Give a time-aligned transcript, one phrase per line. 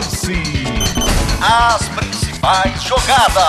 [0.00, 0.42] lance.
[1.42, 3.44] As principais jogadas.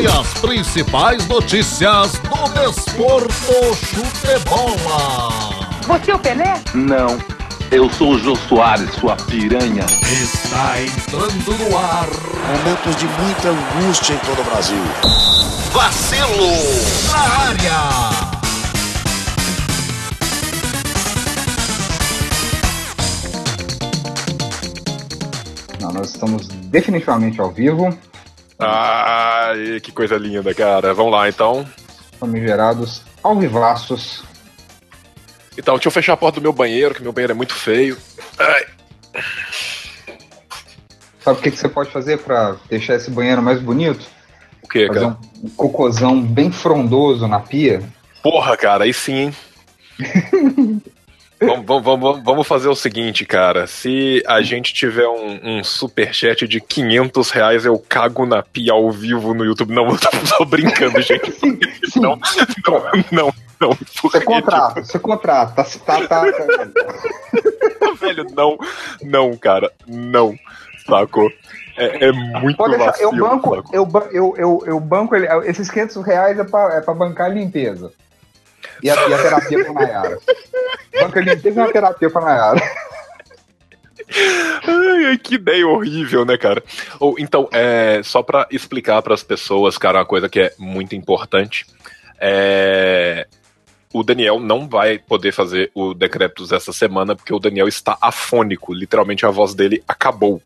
[0.00, 5.30] E as principais notícias do desporto chute-bola.
[5.86, 6.60] Você é o Pelé?
[6.74, 7.18] Não.
[7.70, 9.86] Eu sou o Jô Soares, sua piranha.
[10.10, 12.08] Está entrando no ar.
[12.56, 14.82] Momentos de muita angústia em todo o Brasil.
[15.72, 16.50] Vacilo
[17.08, 18.29] na área.
[26.00, 27.96] Nós estamos definitivamente ao vivo,
[28.58, 30.92] Ai, que coisa linda, cara.
[30.92, 31.66] Vamos lá, então.
[32.18, 34.22] famigerados ao vivaços.
[35.56, 37.96] Então, deixa eu fechar a porta do meu banheiro, que meu banheiro é muito feio.
[38.38, 38.66] Ai,
[41.20, 44.06] Sabe o que, que você pode fazer para deixar esse banheiro mais bonito?
[44.62, 45.16] o que, Fazer cara?
[45.42, 47.82] um, um cocôzão bem frondoso na pia.
[48.22, 49.36] Porra, cara, aí sim, hein?
[51.40, 53.66] vamos, vamos, vamos, fazer o seguinte, cara.
[53.66, 58.90] Se a gente tiver um, um superchat de 500 reais, eu cago na pia ao
[58.90, 59.72] vivo no YouTube.
[59.72, 61.32] Não, eu tô, tô brincando, gente.
[61.40, 62.00] Sim, sim.
[62.00, 62.18] Não,
[62.66, 63.78] não, não, não.
[64.02, 65.64] Você contrata, você contrata.
[65.84, 66.66] Tá, tá, tá,
[67.80, 68.58] tipo, velho, não,
[69.02, 70.34] não, cara, não.
[70.86, 71.30] Sacou?
[71.76, 73.70] É, é muito Pode deixar, eu vacilo, banco, sacou?
[73.72, 77.34] eu, eu, eu, eu banco ele, esses 500 reais é pra, é pra bancar a
[77.34, 77.92] limpeza.
[78.82, 80.18] E a, e a terapia pra Nayara.
[81.00, 82.62] Banca a limpeza e uma terapia pra Nayara.
[84.66, 86.62] Ai, que ideia horrível, né, cara?
[86.98, 91.66] Ou então, é, só pra explicar pras pessoas, cara, uma coisa que é muito importante.
[92.20, 93.26] É,
[93.92, 98.72] o Daniel não vai poder fazer o Decréptos essa semana porque o Daniel está afônico,
[98.72, 100.42] literalmente a voz dele acabou.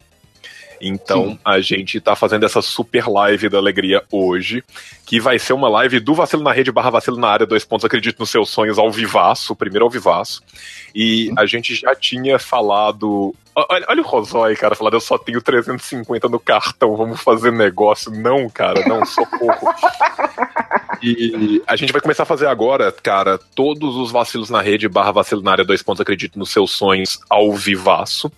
[0.80, 1.38] Então Sim.
[1.44, 4.62] a gente tá fazendo essa super live da alegria hoje,
[5.06, 7.84] que vai ser uma live do Vacilo na Rede barra Vacilo na área, dois pontos,
[7.84, 10.42] acredito nos seus sonhos ao vivaço, primeiro ao vivaço.
[10.94, 13.34] E a gente já tinha falado.
[13.56, 18.10] Olha, olha o Rosói, cara, falando, eu só tenho 350 no cartão, vamos fazer negócio.
[18.10, 19.68] Não, cara, não, socorro.
[21.02, 25.12] E a gente vai começar a fazer agora, cara, todos os vacilos na rede barra
[25.12, 28.32] vacilo na área, dois pontos, acredito nos seus sonhos ao vivaço.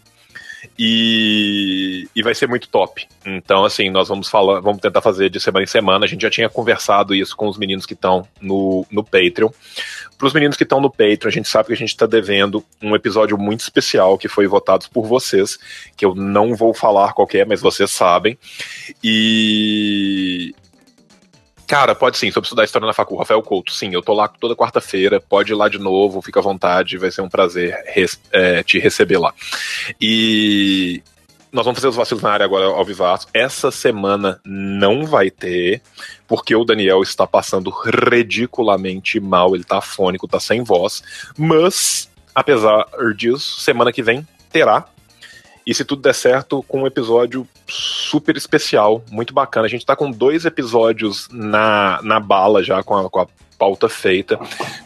[0.78, 3.06] E, e vai ser muito top.
[3.24, 6.04] Então, assim, nós vamos falar, vamos tentar fazer de semana em semana.
[6.04, 9.50] A gente já tinha conversado isso com os meninos que estão no, no Patreon.
[10.18, 12.64] Para os meninos que estão no Patreon, a gente sabe que a gente está devendo
[12.82, 15.58] um episódio muito especial que foi votado por vocês,
[15.96, 18.38] que eu não vou falar qual é, mas vocês sabem.
[19.02, 20.54] E
[21.66, 23.16] Cara, pode sim, sobre estudar história na facu.
[23.16, 26.42] Rafael Couto, sim, eu tô lá toda quarta-feira, pode ir lá de novo, fica à
[26.42, 29.34] vontade, vai ser um prazer res- é, te receber lá.
[30.00, 31.02] E
[31.52, 33.26] nós vamos fazer os vacilos na área agora ao vivaço.
[33.34, 35.82] Essa semana não vai ter,
[36.28, 41.02] porque o Daniel está passando ridiculamente mal, ele tá afônico, tá sem voz.
[41.36, 44.86] Mas, apesar disso, semana que vem terá.
[45.66, 49.66] E se tudo der certo, com um episódio super especial, muito bacana.
[49.66, 53.26] A gente tá com dois episódios na, na bala já, com a, com a
[53.58, 54.38] pauta feita.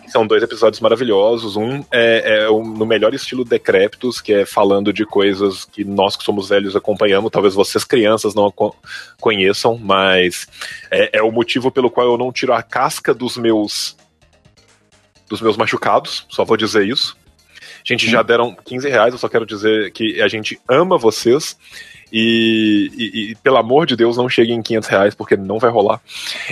[0.08, 1.54] São dois episódios maravilhosos.
[1.54, 6.16] Um é, é o- no melhor estilo Decréptos, que é falando de coisas que nós
[6.16, 7.30] que somos velhos acompanhamos.
[7.30, 8.74] Talvez vocês, crianças, não co-
[9.20, 10.46] conheçam, mas
[10.90, 13.96] é, é o motivo pelo qual eu não tiro a casca dos meus
[15.28, 16.24] dos meus machucados.
[16.30, 17.16] Só vou dizer isso.
[17.90, 21.56] Gente, já deram 15 reais, eu só quero dizer que a gente ama vocês.
[22.12, 25.70] E, e- e, pelo amor de Deus, não cheguem em 500 reais, porque não vai
[25.70, 26.00] rolar.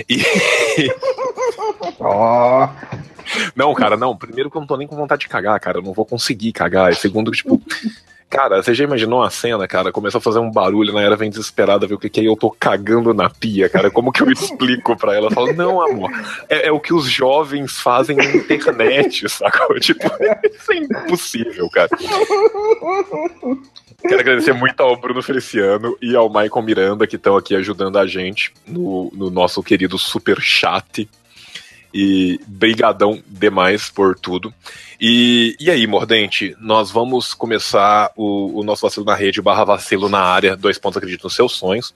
[0.09, 0.17] E,
[1.99, 2.69] Ó,
[3.55, 4.15] não, cara, não.
[4.15, 5.77] Primeiro que eu não tô nem com vontade de cagar, cara.
[5.79, 6.91] Eu não vou conseguir cagar.
[6.91, 7.61] E segundo, que, tipo.
[8.29, 9.91] Cara, você já imaginou a cena, cara?
[9.91, 12.27] Começa a fazer um barulho, na era vem desesperada ver o que que é e
[12.27, 13.89] eu tô cagando na pia, cara.
[13.89, 15.27] Como que eu explico pra ela?
[15.27, 16.11] Eu falo, não, amor,
[16.47, 19.79] é, é o que os jovens fazem na internet, sacou?
[19.79, 20.05] Tipo,
[20.43, 21.89] isso é impossível, cara.
[24.01, 28.05] Quero agradecer muito ao Bruno Feliciano e ao Michael Miranda, que estão aqui ajudando a
[28.05, 31.09] gente no, no nosso querido super chat.
[31.93, 34.53] E brigadão demais por tudo.
[35.01, 40.09] E, e aí, Mordente, nós vamos começar o, o nosso vacilo na rede barra vacilo
[40.09, 41.95] na área, dois pontos acredito nos seus sonhos.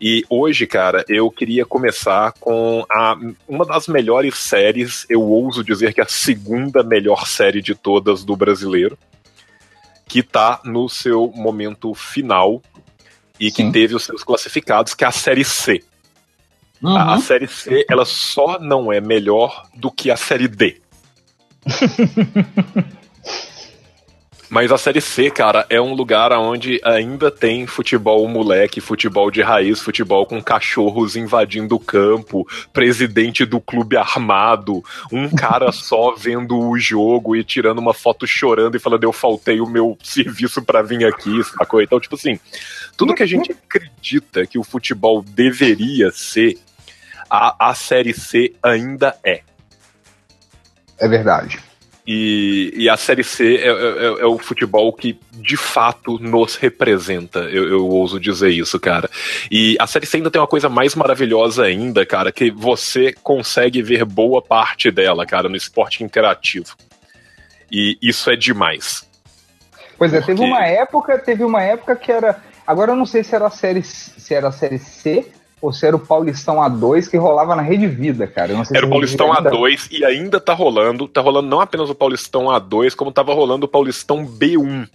[0.00, 3.16] E hoje, cara, eu queria começar com a,
[3.48, 8.36] uma das melhores séries, eu ouso dizer que a segunda melhor série de todas do
[8.36, 8.98] brasileiro,
[10.06, 12.60] que tá no seu momento final
[13.40, 13.72] e que Sim.
[13.72, 15.82] teve os seus classificados, que é a série C.
[16.84, 20.80] A, a série C, ela só não é melhor do que a série D.
[24.52, 29.40] Mas a Série C, cara, é um lugar onde ainda tem futebol moleque, futebol de
[29.40, 36.58] raiz, futebol com cachorros invadindo o campo, presidente do clube armado, um cara só vendo
[36.58, 40.82] o jogo e tirando uma foto chorando e falando eu faltei o meu serviço para
[40.82, 41.80] vir aqui, sacou?
[41.80, 42.38] Então, tipo assim,
[42.94, 46.58] tudo que a gente acredita que o futebol deveria ser,
[47.32, 49.40] a, a Série C ainda é.
[50.98, 51.58] É verdade.
[52.06, 57.38] E, e, a Série C é, é, é, o futebol que de fato nos representa,
[57.38, 59.08] eu, eu, ouso dizer isso, cara.
[59.50, 63.80] E a Série C ainda tem uma coisa mais maravilhosa ainda, cara, que você consegue
[63.80, 66.76] ver boa parte dela, cara, no esporte interativo.
[67.70, 69.08] E isso é demais.
[69.96, 70.34] Pois é, Porque...
[70.34, 72.42] teve uma época, teve uma época que era.
[72.66, 75.32] Agora eu não sei se era a série, se era a série C
[75.62, 78.52] ou se era o Paulistão A2 que rolava na Rede Vida, cara.
[78.74, 79.48] era o Paulistão ainda...
[79.48, 81.06] A2 e ainda tá rolando.
[81.06, 84.88] Tá rolando não apenas o Paulistão A2, como tava rolando o Paulistão B1.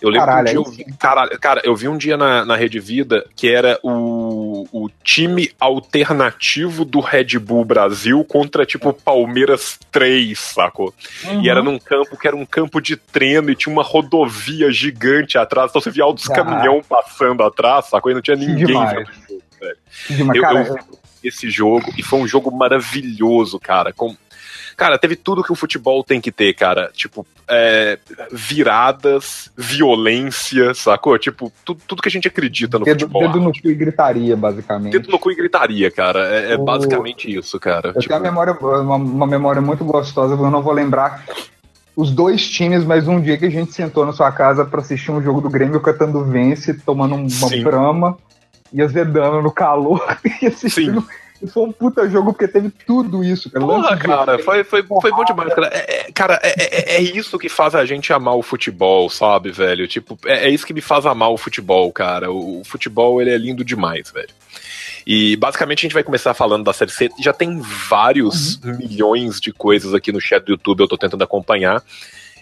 [0.00, 2.44] Eu lembro Caralho, que um dia eu vi, cara, cara, eu vi um dia na,
[2.44, 8.92] na Rede Vida que era o, o time alternativo do Red Bull Brasil contra, tipo,
[8.92, 10.94] Palmeiras 3, sacou?
[11.24, 11.42] Uhum.
[11.42, 15.36] E era num campo que era um campo de treino e tinha uma rodovia gigante
[15.36, 16.34] atrás, então você via altos ah.
[16.34, 18.10] caminhão passando atrás, sacou?
[18.10, 19.08] E não tinha ninguém vendo
[19.60, 19.76] velho.
[20.34, 20.76] Eu, cara, eu,
[21.22, 23.92] esse jogo e foi um jogo maravilhoso, cara.
[23.92, 24.16] Com,
[24.76, 26.90] cara, teve tudo que o futebol tem que ter, cara.
[26.92, 27.98] Tipo, é,
[28.30, 31.18] viradas, violência, sacou?
[31.18, 33.22] Tipo, tudo, tudo que a gente acredita no dedo, futebol.
[33.22, 34.92] Dedo no cu e gritaria, basicamente.
[34.92, 36.28] Dedo no cu e gritaria, cara.
[36.28, 36.64] É, é o...
[36.64, 37.88] basicamente isso, cara.
[37.88, 38.08] Eu tipo...
[38.08, 41.24] tenho uma memória, uma, uma memória muito gostosa, eu não vou lembrar
[41.96, 45.10] os dois times, mas um dia que a gente sentou na sua casa para assistir
[45.10, 47.62] um jogo do Grêmio cantando Vence, tomando uma Sim.
[47.62, 48.18] brama
[48.72, 51.00] e azedando no calor e assistindo.
[51.00, 51.08] Sim.
[51.48, 53.64] Foi um puta jogo porque teve tudo isso, cara.
[53.64, 55.66] Porra, cara, foi, foi, foi bom demais, cara.
[55.68, 59.50] É, é, cara, é, é, é, isso que faz a gente amar o futebol, sabe,
[59.50, 59.86] velho?
[59.86, 62.30] Tipo, é, é isso que me faz amar o futebol, cara.
[62.30, 64.30] O, o, futebol, ele é lindo demais, velho.
[65.06, 67.10] E basicamente a gente vai começar falando da Série C.
[67.20, 68.78] Já tem vários uhum.
[68.78, 71.82] milhões de coisas aqui no chat do YouTube, eu tô tentando acompanhar.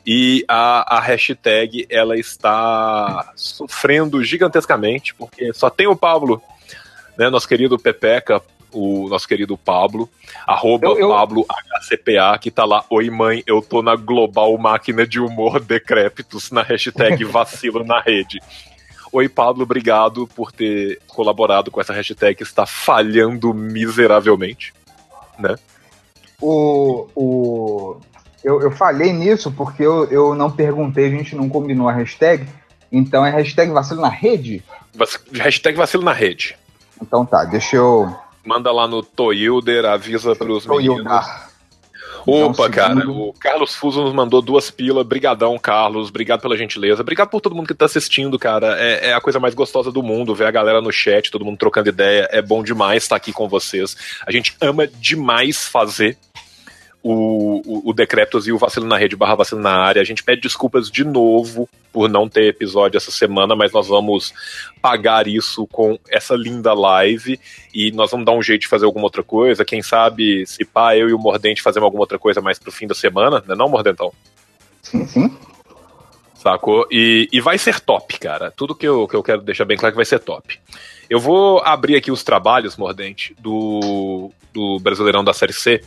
[0.06, 6.43] E a, a hashtag ela está sofrendo gigantescamente, porque só tem o Pablo,
[7.17, 10.11] né, nosso querido Pepeca, o nosso querido Pablo,
[10.47, 11.09] arroba eu, eu...
[11.09, 11.47] Pablo
[11.81, 16.62] HCPA, que tá lá, oi mãe, eu tô na global máquina de humor decrépitos, na
[16.62, 18.41] hashtag vacilo na rede.
[19.12, 24.75] Oi, Pablo, obrigado por ter colaborado com essa hashtag que está falhando miseravelmente,
[25.39, 25.55] né?
[26.41, 28.00] O, o,
[28.44, 32.46] eu, eu falhei nisso porque eu, eu não perguntei, a gente não combinou a hashtag.
[32.93, 34.62] Então é hashtag vacilo na rede?
[35.32, 36.56] Hashtag vacilo na rede.
[37.02, 38.14] Então tá, deixa eu.
[38.44, 41.05] Manda lá no Toilder, avisa pros meninos.
[42.26, 45.06] Opa, cara, o Carlos Fuso nos mandou duas pilas.
[45.06, 46.08] Brigadão, Carlos.
[46.08, 47.02] Obrigado pela gentileza.
[47.02, 48.79] Obrigado por todo mundo que tá assistindo, cara.
[48.81, 50.35] É, é, a coisa mais gostosa do mundo.
[50.35, 52.29] Ver a galera no chat, todo mundo trocando ideia.
[52.31, 53.97] É bom demais estar aqui com vocês.
[54.26, 56.17] A gente ama demais fazer
[57.05, 60.01] o, o, o Decretos e o Vacilo na Rede barra Vacilo na Área.
[60.01, 64.33] A gente pede desculpas de novo por não ter episódio essa semana, mas nós vamos
[64.81, 67.39] pagar isso com essa linda live
[67.75, 69.67] e nós vamos dar um jeito de fazer alguma outra coisa.
[69.67, 72.87] Quem sabe, se pá, eu e o Mordente fazemos alguma outra coisa mais pro fim
[72.87, 74.11] da semana, né não, Mordentão?
[74.83, 75.37] Sim, sim.
[76.44, 76.87] Sacou?
[76.91, 78.50] E, e vai ser top, cara.
[78.50, 80.61] Tudo que eu, que eu quero deixar bem claro é que vai ser top.
[81.08, 85.83] Eu vou abrir aqui os trabalhos, Mordente, do, do Brasileirão da Série C.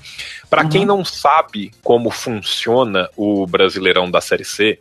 [0.50, 0.70] Para uhum.
[0.70, 4.80] quem não sabe como funciona o Brasileirão da Série C,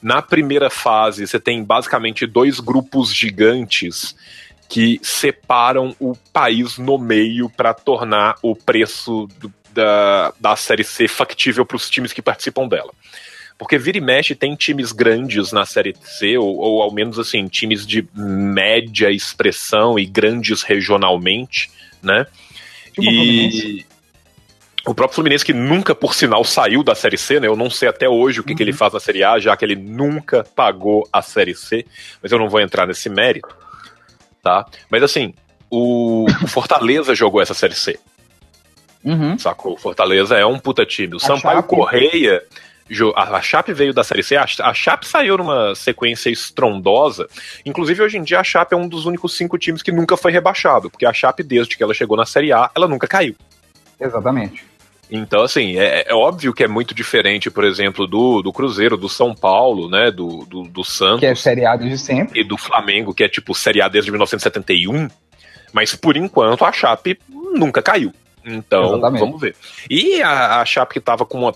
[0.00, 4.16] na primeira fase você tem basicamente dois grupos gigantes
[4.66, 11.06] que separam o país no meio para tornar o preço do, da, da Série C
[11.06, 12.92] factível para os times que participam dela.
[13.58, 17.48] Porque vira e mexe tem times grandes na Série C, ou, ou ao menos assim,
[17.48, 21.68] times de média expressão e grandes regionalmente,
[22.00, 22.24] né?
[22.92, 23.84] Tipo e
[24.88, 27.46] o próprio Fluminense, que nunca, por sinal, saiu da Série C, né?
[27.46, 28.56] Eu não sei até hoje o que, uhum.
[28.56, 28.76] que ele uhum.
[28.78, 31.84] faz na Série A, já que ele nunca pagou a Série C,
[32.22, 33.54] mas eu não vou entrar nesse mérito,
[34.42, 34.64] tá?
[34.90, 35.34] Mas assim,
[35.70, 37.98] o, o Fortaleza jogou essa Série C.
[39.04, 39.38] Uhum.
[39.38, 39.74] Sacou?
[39.74, 41.14] O Fortaleza é um puta time.
[41.14, 41.68] O a Sampaio Chape...
[41.68, 42.42] Correia
[43.14, 47.28] a Chape veio da Série C, a Chape saiu numa sequência estrondosa.
[47.64, 50.32] Inclusive, hoje em dia, a Chape é um dos únicos cinco times que nunca foi
[50.32, 53.34] rebaixado, porque a Chape, desde que ela chegou na Série A, ela nunca caiu.
[54.00, 54.64] Exatamente.
[55.10, 59.08] Então, assim, é, é, óbvio que é muito diferente, por exemplo, do, do Cruzeiro, do
[59.08, 60.10] São Paulo, né?
[60.10, 61.20] Do, do, do Santos.
[61.20, 62.40] Que é Série A desde sempre.
[62.40, 65.08] E do Flamengo, que é tipo Série A desde 1971.
[65.72, 68.12] Mas, por enquanto, a Chape nunca caiu.
[68.44, 69.20] Então, Exatamente.
[69.20, 69.54] vamos ver.
[69.88, 71.54] E a, a Chape que tava com uma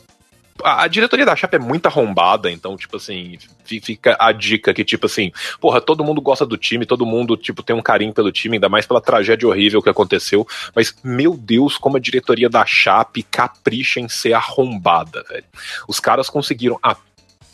[0.63, 5.07] a, diretoria da Chape é muito arrombada, então, tipo assim, fica a dica que, tipo
[5.07, 8.57] assim, porra, todo mundo gosta do time, todo mundo, tipo, tem um carinho pelo time,
[8.57, 13.23] ainda mais pela tragédia horrível que aconteceu, mas, meu Deus, como a diretoria da Chape
[13.23, 15.45] capricha em ser arrombada, velho.
[15.89, 16.97] Os caras conseguiram a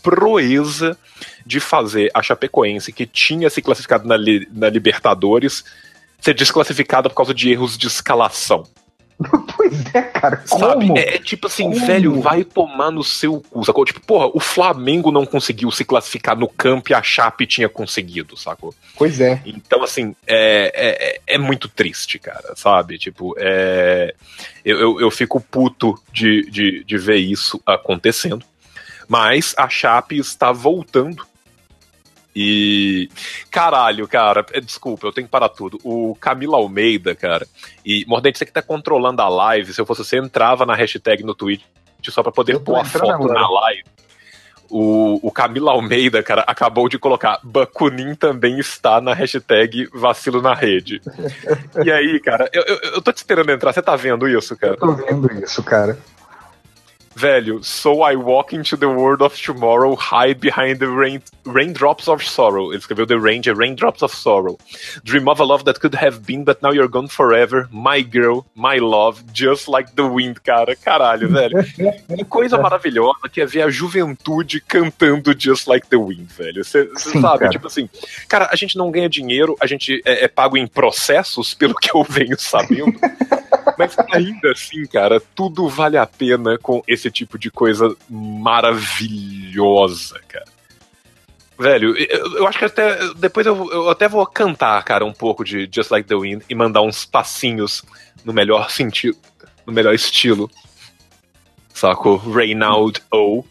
[0.03, 0.97] proeza
[1.45, 4.17] de fazer a Chapecoense, que tinha se classificado na,
[4.53, 5.65] na Libertadores,
[6.21, 8.65] ser desclassificada por causa de erros de escalação.
[9.57, 10.43] Pois é, cara.
[10.47, 10.87] Sabe?
[10.87, 10.99] Como?
[10.99, 11.85] É, é tipo assim, Como?
[11.85, 13.85] velho, vai tomar no seu cu, sacou?
[13.85, 18.37] Tipo, porra, o Flamengo não conseguiu se classificar no campo e a Chape tinha conseguido,
[18.37, 18.73] sacou?
[18.97, 19.43] Pois é.
[19.45, 22.99] Então, assim, é, é, é muito triste, cara, sabe?
[22.99, 24.15] Tipo, é,
[24.65, 28.45] eu, eu, eu fico puto de, de, de ver isso acontecendo.
[29.09, 31.27] Mas a Chape está voltando.
[32.41, 33.11] E.
[33.51, 35.77] Caralho, cara, é, desculpa, eu tenho que parar tudo.
[35.83, 37.45] O Camilo Almeida, cara,
[37.85, 41.25] e Mordente, você que tá controlando a live, se eu fosse você, entrava na hashtag
[41.25, 41.65] no Twitch
[42.11, 43.35] só pra poder pôr a foto agora.
[43.35, 43.85] na live.
[44.71, 50.55] O, o Camilo Almeida, cara, acabou de colocar Bakunin também está na hashtag vacilo na
[50.55, 51.03] rede.
[51.85, 54.75] e aí, cara, eu, eu, eu tô te esperando entrar, você tá vendo isso, cara?
[54.75, 55.99] Eu tô vendo isso, cara.
[57.19, 62.23] Velho, so I walk into the world of tomorrow, hide behind the rain, raindrops of
[62.23, 62.71] sorrow.
[62.73, 64.57] Ele escreveu The Range, Raindrops of Sorrow.
[65.03, 67.69] Dream of a love that could have been, but now you're gone forever.
[67.73, 70.77] My girl, my love, just like the wind, cara.
[70.77, 71.65] Caralho, velho.
[72.07, 76.65] Que coisa maravilhosa que é ver a juventude cantando Just Like the Wind, velho.
[76.65, 77.51] Você sabe, cara.
[77.51, 77.91] tipo assim,
[78.29, 81.93] cara, a gente não ganha dinheiro, a gente é, é pago em processos, pelo que
[81.93, 82.95] eu venho sabendo.
[83.79, 90.47] Mas ainda assim, cara, tudo vale a pena com esse tipo de coisa maravilhosa, cara.
[91.57, 92.99] Velho, eu, eu acho que até.
[93.15, 96.55] Depois eu, eu até vou cantar, cara, um pouco de Just Like the Wind e
[96.55, 97.85] mandar uns passinhos
[98.25, 99.17] no melhor sentido,
[99.65, 100.51] no melhor estilo.
[101.73, 102.17] Sacou?
[102.17, 103.45] Reynaud O.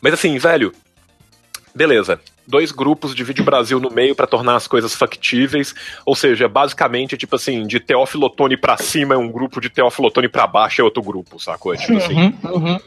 [0.00, 0.72] Mas assim, velho,
[1.74, 2.20] beleza.
[2.46, 5.74] Dois grupos divide o Brasil no meio pra tornar as coisas factíveis.
[6.04, 10.08] Ou seja, basicamente, tipo assim, de Teófilo Otoni pra cima é um grupo, de Teófilo
[10.08, 11.74] Otoni pra baixo é outro grupo, sacou?
[11.74, 12.32] É tipo assim.
[12.44, 12.78] Uhum.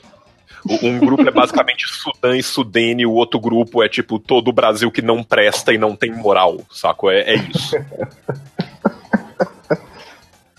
[0.66, 4.54] O- Um grupo é basicamente Sudã e Sudene, o outro grupo é tipo todo o
[4.54, 7.10] Brasil que não presta e não tem moral, sacou?
[7.12, 7.76] É, é isso.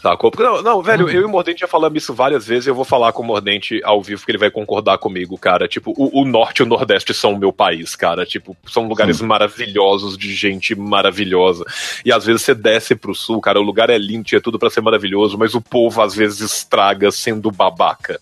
[0.02, 0.30] Sacou?
[0.30, 2.86] Porque, não, não, velho, eu e o Mordente já falamos isso várias vezes eu vou
[2.86, 5.68] falar com o Mordente ao vivo que ele vai concordar comigo, cara.
[5.68, 8.24] Tipo, o, o Norte e o Nordeste são o meu país, cara.
[8.24, 11.64] Tipo, são lugares maravilhosos, de gente maravilhosa.
[12.02, 14.70] E às vezes você desce pro Sul, cara, o lugar é lindo, tinha tudo pra
[14.70, 18.18] ser maravilhoso, mas o povo às vezes estraga sendo babaca.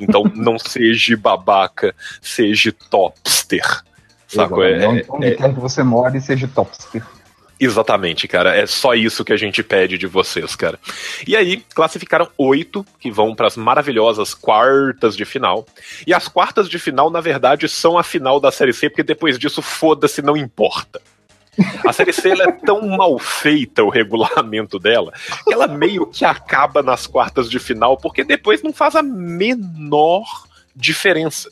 [0.00, 3.84] Então, não seja babaca, seja topster.
[4.26, 4.64] Sacou?
[4.64, 7.04] É, Onde, onde quer que você more, seja topster.
[7.60, 8.56] Exatamente, cara.
[8.56, 10.80] É só isso que a gente pede de vocês, cara.
[11.26, 15.66] E aí, classificaram oito que vão para as maravilhosas quartas de final.
[16.06, 19.38] E as quartas de final, na verdade, são a final da Série C, porque depois
[19.38, 21.02] disso, foda-se, não importa.
[21.86, 25.12] A Série C é tão mal feita, o regulamento dela,
[25.44, 30.24] que ela meio que acaba nas quartas de final, porque depois não faz a menor
[30.74, 31.50] diferença.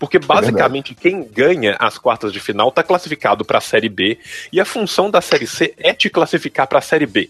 [0.00, 4.18] Porque basicamente quem ganha as quartas de final tá classificado para a Série B
[4.50, 7.28] e a função da Série C é te classificar para a Série B.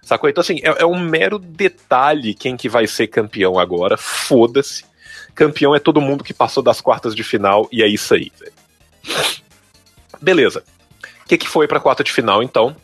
[0.00, 0.30] Sacou?
[0.30, 3.98] Então, assim, é, é um mero detalhe quem que vai ser campeão agora.
[3.98, 4.82] Foda-se.
[5.34, 8.32] Campeão é todo mundo que passou das quartas de final e é isso aí.
[8.40, 8.52] velho.
[10.22, 10.64] Beleza.
[11.22, 12.74] O que, que foi pra quarta de final, então?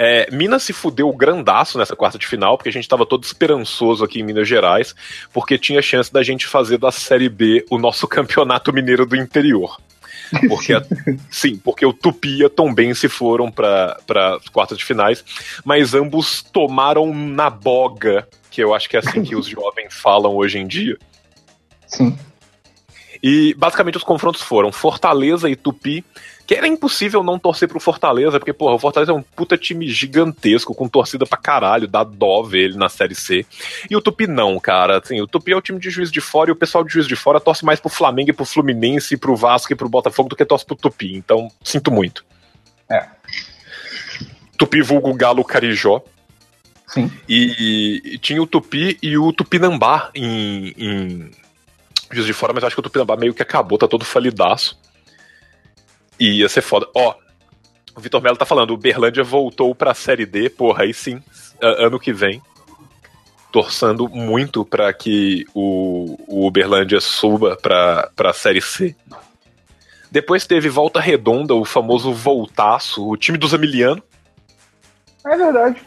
[0.00, 4.04] É, Minas se fudeu grandaço nessa quarta de final, porque a gente tava todo esperançoso
[4.04, 4.94] aqui em Minas Gerais,
[5.32, 9.76] porque tinha chance da gente fazer da Série B o nosso campeonato mineiro do interior.
[10.48, 10.82] Porque, a-
[11.30, 13.96] sim, porque o Tupi e a Tombense foram para
[14.36, 15.24] as quartas de finais,
[15.64, 20.36] mas ambos tomaram na boga, que eu acho que é assim que os jovens falam
[20.36, 20.96] hoje em dia.
[21.88, 22.16] Sim.
[23.20, 26.04] E basicamente os confrontos foram Fortaleza e Tupi,
[26.48, 29.86] que era impossível não torcer pro Fortaleza, porque, porra, o Fortaleza é um puta time
[29.86, 33.44] gigantesco, com torcida pra caralho, dá dó ver ele na Série C.
[33.90, 34.98] E o Tupi não, cara.
[34.98, 37.06] Assim, o Tupi é o time de juiz de fora e o pessoal de juiz
[37.06, 40.30] de fora torce mais pro Flamengo e pro Fluminense, e pro Vasco e pro Botafogo
[40.30, 41.14] do que torce pro Tupi.
[41.14, 42.24] Então, sinto muito.
[42.90, 43.06] É.
[44.56, 46.00] Tupi vulgo Galo Carijó.
[46.86, 47.12] Sim.
[47.28, 51.30] E, e tinha o Tupi e o Tupinambá em, em
[52.10, 54.78] Juiz de Fora, mas acho que o Tupinambá meio que acabou, tá todo falidaço.
[56.18, 56.86] E ia ser foda.
[56.94, 57.14] Ó,
[57.96, 61.22] o Vitor Melo tá falando, o Berlândia voltou pra Série D, porra, aí sim,
[61.60, 62.42] ano que vem.
[63.50, 68.94] Torçando muito pra que o, o Uberlândia suba pra, pra Série C.
[70.10, 74.02] Depois teve Volta Redonda, o famoso Voltaço, o time do Zamiliano,
[75.26, 75.82] É verdade.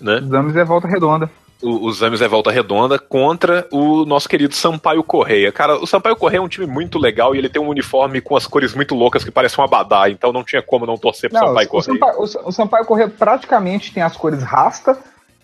[0.00, 0.16] né?
[0.46, 1.30] Os é volta redonda.
[1.64, 5.50] O, os Ames é volta redonda contra o nosso querido Sampaio Correia.
[5.50, 8.36] Cara, o Sampaio Correia é um time muito legal e ele tem um uniforme com
[8.36, 11.40] as cores muito loucas que parece um abadá, então não tinha como não torcer pro
[11.40, 11.98] Não, Sampaio o, Correia.
[11.98, 14.98] Sampaio, o, o Sampaio Correia praticamente tem as cores rasta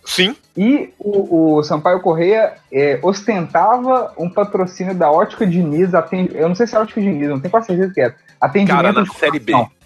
[0.04, 5.94] Sim, e o, o Sampaio Correia é, ostentava um patrocínio da Ótica Diniz.
[5.94, 8.14] Atende, eu não sei se é a Ótica Diniz, não tenho quase certeza que é.
[8.40, 9.52] Atendimento cara, na de Série B.
[9.52, 9.79] coração.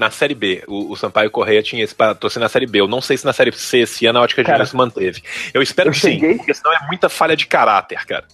[0.00, 2.80] Na Série B, o, o Sampaio Correia tinha esse patrocínio na Série B.
[2.80, 5.22] Eu não sei se na Série C esse ano a Ótica de Cara, Minas manteve.
[5.52, 8.24] Eu espero eu que cheguei- sim, porque senão é muita falha de caráter, cara.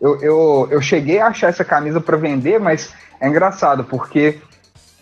[0.00, 4.38] Eu, eu, eu cheguei a achar essa camisa pra vender, mas é engraçado, porque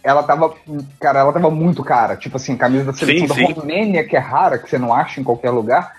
[0.03, 0.53] ela tava.
[1.01, 2.17] Cara, ela tava muito cara.
[2.17, 3.55] Tipo assim, camisa da seleção Sim, sim.
[3.55, 5.95] da Romênia, que é rara, que você não acha em qualquer lugar,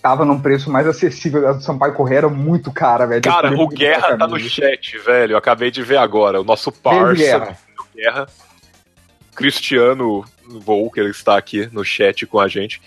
[0.00, 1.48] tava num preço mais acessível.
[1.48, 3.22] A do Sampaio Correia era muito cara, velho.
[3.22, 5.32] Cara, o Guerra tá no chat, velho.
[5.32, 6.40] Eu acabei de ver agora.
[6.40, 7.58] O nosso parça Guerra.
[7.94, 8.26] Guerra,
[9.34, 12.80] Cristiano Volker, está aqui no chat com a gente.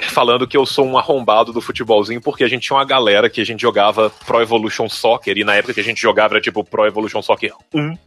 [0.00, 3.40] Falando que eu sou um arrombado do futebolzinho, porque a gente tinha uma galera que
[3.40, 6.62] a gente jogava Pro Evolution Soccer, e na época que a gente jogava era tipo
[6.62, 7.98] Pro Evolution Soccer 1,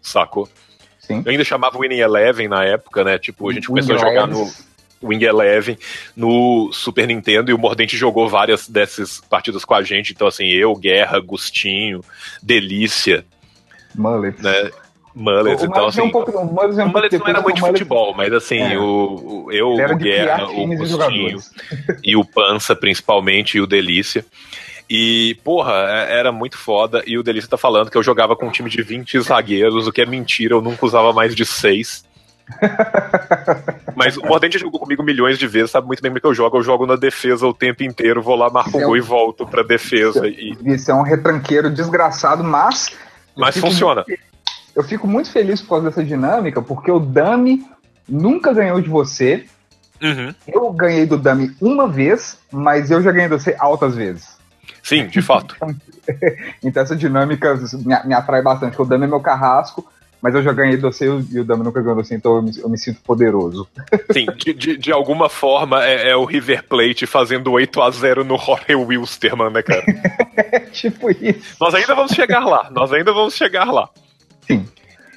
[0.00, 0.48] sacou?
[1.00, 1.22] Sim.
[1.24, 3.18] Eu ainda chamava Winning Eleven na época, né?
[3.18, 4.48] Tipo, a gente começou a jogar no.
[5.02, 5.76] Wing Eleven
[6.16, 10.12] no Super Nintendo e o Mordente jogou várias dessas partidas com a gente.
[10.12, 12.02] Então, assim, eu, Guerra, Agostinho,
[12.40, 13.24] Delícia,
[13.94, 14.40] Mullets.
[14.40, 14.70] né?
[15.14, 16.00] Mullets, O então é assim.
[16.00, 18.32] um pouco, o Mullets é um O Mullets não era muito o de futebol, mas
[18.32, 18.78] assim, É.
[18.78, 21.36] o, o- eu, o Guerra, o times e
[22.12, 24.24] e o Pança, principalmente, e o Delícia.
[24.88, 25.72] E, porra,
[26.08, 27.02] é- era muito foda.
[27.06, 29.92] E o Delícia tá falando que eu jogava com um time de 20 zagueiros, o
[29.92, 32.04] que é mentira, eu nunca usava mais de 6.
[33.96, 36.34] Mas o Mordente jogou comigo milhões de vezes, sabe muito bem como é que eu
[36.34, 36.58] jogo.
[36.58, 39.46] Eu jogo na defesa o tempo inteiro, vou lá, marco o Seu- gol e volto
[39.46, 40.26] pra defesa.
[40.26, 40.56] E...
[40.64, 42.90] Isso é um retranqueiro desgraçado, mas.
[43.36, 44.04] Mas funciona.
[44.06, 44.31] muito-
[44.74, 47.64] eu fico muito feliz por causa dessa dinâmica, porque o Dami
[48.08, 49.44] nunca ganhou de você.
[50.00, 50.34] Uhum.
[50.46, 54.36] Eu ganhei do Dami uma vez, mas eu já ganhei de você altas vezes.
[54.82, 55.56] Sim, de fato.
[56.64, 59.86] Então essa dinâmica me, me atrai bastante, porque o Dami é meu carrasco,
[60.20, 62.42] mas eu já ganhei de você e o Dami nunca ganhou de você, então eu
[62.42, 63.68] me, eu me sinto poderoso.
[64.10, 68.24] Sim, de, de, de alguma forma é, é o River Plate fazendo 8 a 0
[68.24, 69.84] no Jorge Wilstermann, né, cara?
[70.36, 71.56] É tipo isso.
[71.60, 73.88] Nós ainda vamos chegar lá, nós ainda vamos chegar lá.
[74.46, 74.66] Sim.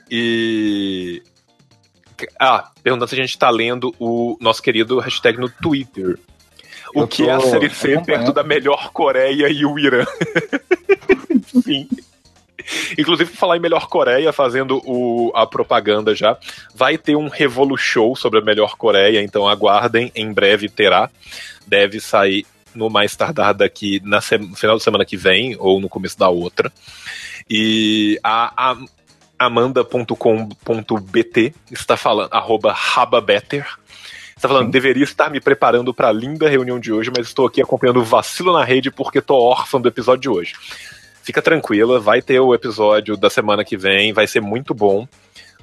[0.09, 1.21] E.
[2.39, 6.17] Ah, perguntando se a gente tá lendo o nosso querido hashtag no Twitter.
[6.93, 10.05] O Eu que é a Série C perto da melhor Coreia e o Irã?
[11.63, 11.89] Sim.
[12.97, 16.37] Inclusive, falar em melhor Coreia, fazendo o, a propaganda já,
[16.73, 21.09] vai ter um Revolu Show sobre a melhor Coreia, então aguardem, em breve terá.
[21.67, 25.89] Deve sair no mais tardar daqui na no final da semana que vem, ou no
[25.89, 26.71] começo da outra.
[27.49, 28.77] E a, a
[29.37, 33.67] amanda.com.bt está falando, arroba rababetter,
[34.35, 34.71] está falando, Sim.
[34.71, 38.03] deveria estar me preparando para a linda reunião de hoje, mas estou aqui acompanhando o
[38.03, 40.53] vacilo na rede porque tô órfã do episódio de hoje.
[41.23, 45.07] Fica tranquila, vai ter o episódio da semana que vem, vai ser muito bom.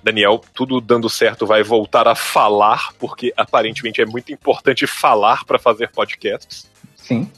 [0.03, 5.61] Daniel, tudo dando certo, vai voltar a falar, porque aparentemente é muito importante falar para
[5.61, 6.69] fazer podcasts.
[6.97, 7.31] Sim.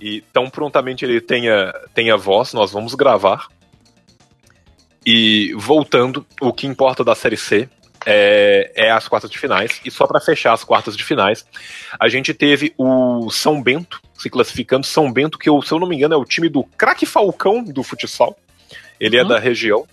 [0.00, 3.46] E tão prontamente ele tenha, tenha voz, nós vamos gravar.
[5.04, 7.68] E voltando, o que importa da Série C
[8.06, 9.80] é, é as quartas de finais.
[9.84, 11.44] E só para fechar as quartas de finais,
[11.98, 14.86] a gente teve o São Bento se classificando.
[14.86, 17.62] São Bento, que eu, se eu não me engano é o time do craque Falcão
[17.64, 18.36] do futsal.
[19.00, 19.28] Ele é Uhum.
[19.28, 19.86] da região.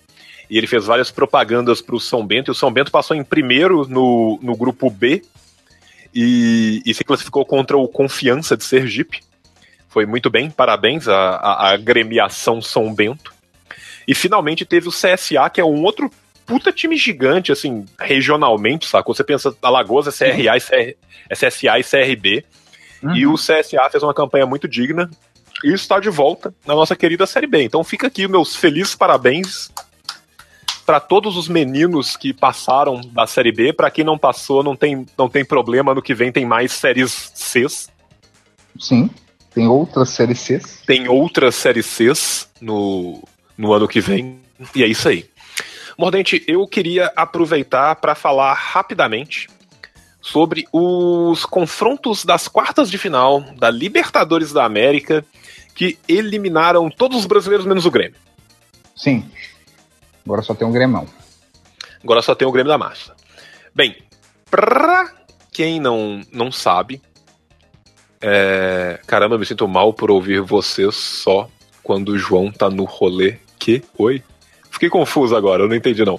[0.48, 2.50] E ele fez várias propagandas para o São Bento.
[2.50, 5.22] E o São Bento passou em primeiro no, no grupo B.
[6.14, 9.20] E, e se classificou contra o Confiança de Sergipe.
[9.88, 13.32] Foi muito bem, parabéns à, à, à agremiação São Bento.
[14.10, 16.10] E finalmente teve o CSA, que é um outro
[16.44, 19.14] puta time gigante, assim, regionalmente, sacou?
[19.14, 20.96] Você pensa, Alagoas é CRA e CR,
[21.28, 22.44] é CSA e CRB.
[23.04, 23.14] Uhum.
[23.14, 25.08] E o CSA fez uma campanha muito digna
[25.62, 27.62] e está de volta na nossa querida Série B.
[27.62, 29.70] Então fica aqui meus felizes parabéns
[30.84, 33.72] para todos os meninos que passaram da Série B.
[33.72, 35.94] Para quem não passou, não tem, não tem problema.
[35.94, 37.88] No que vem tem mais séries Cs.
[38.76, 39.08] Sim.
[39.54, 40.82] Tem outras séries Cs.
[40.84, 43.22] Tem outras séries Cs no,
[43.60, 44.40] no ano que vem.
[44.74, 45.28] E é isso aí.
[45.98, 49.48] Mordente, eu queria aproveitar para falar rapidamente
[50.20, 55.24] sobre os confrontos das quartas de final da Libertadores da América
[55.74, 58.16] que eliminaram todos os brasileiros menos o Grêmio.
[58.96, 59.30] Sim.
[60.24, 61.06] Agora só tem um gremão.
[62.02, 63.14] Agora só tem o Grêmio da Massa.
[63.74, 63.96] Bem,
[64.50, 65.12] pra
[65.52, 67.00] quem não, não sabe,
[68.22, 69.00] é...
[69.06, 71.48] caramba, eu me sinto mal por ouvir vocês só
[71.82, 73.38] quando o João tá no rolê.
[73.60, 73.84] Que?
[73.98, 74.22] Oi?
[74.70, 76.18] Fiquei confuso agora, eu não entendi não.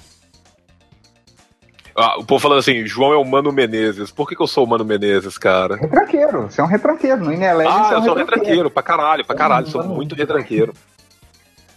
[1.94, 4.10] Ah, o povo falando assim, João é o Mano Menezes.
[4.10, 5.76] Por que, que eu sou o Mano Menezes, cara?
[5.76, 7.22] Retranqueiro, você é um retranqueiro.
[7.22, 9.66] No Ineleve, Ah, você é eu um sou retranqueiro, pra caralho, pra É caralho.
[9.66, 10.72] Sou muito retranqueiro.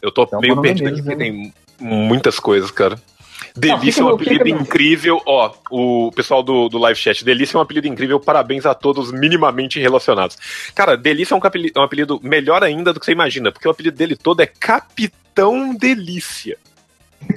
[0.02, 1.26] Eu tô um meio perdido Menezes, aqui, né?
[1.26, 2.98] tem muitas coisas, cara.
[3.56, 5.22] Delícia é um apelido incrível.
[5.26, 8.20] Ó, o pessoal do, do live chat, Delícia é um apelido incrível.
[8.20, 10.38] Parabéns a todos minimamente relacionados.
[10.76, 13.68] Cara, Delícia é um, capeli- é um apelido melhor ainda do que você imagina, porque
[13.68, 16.58] o apelido dele todo é Capitão Delícia.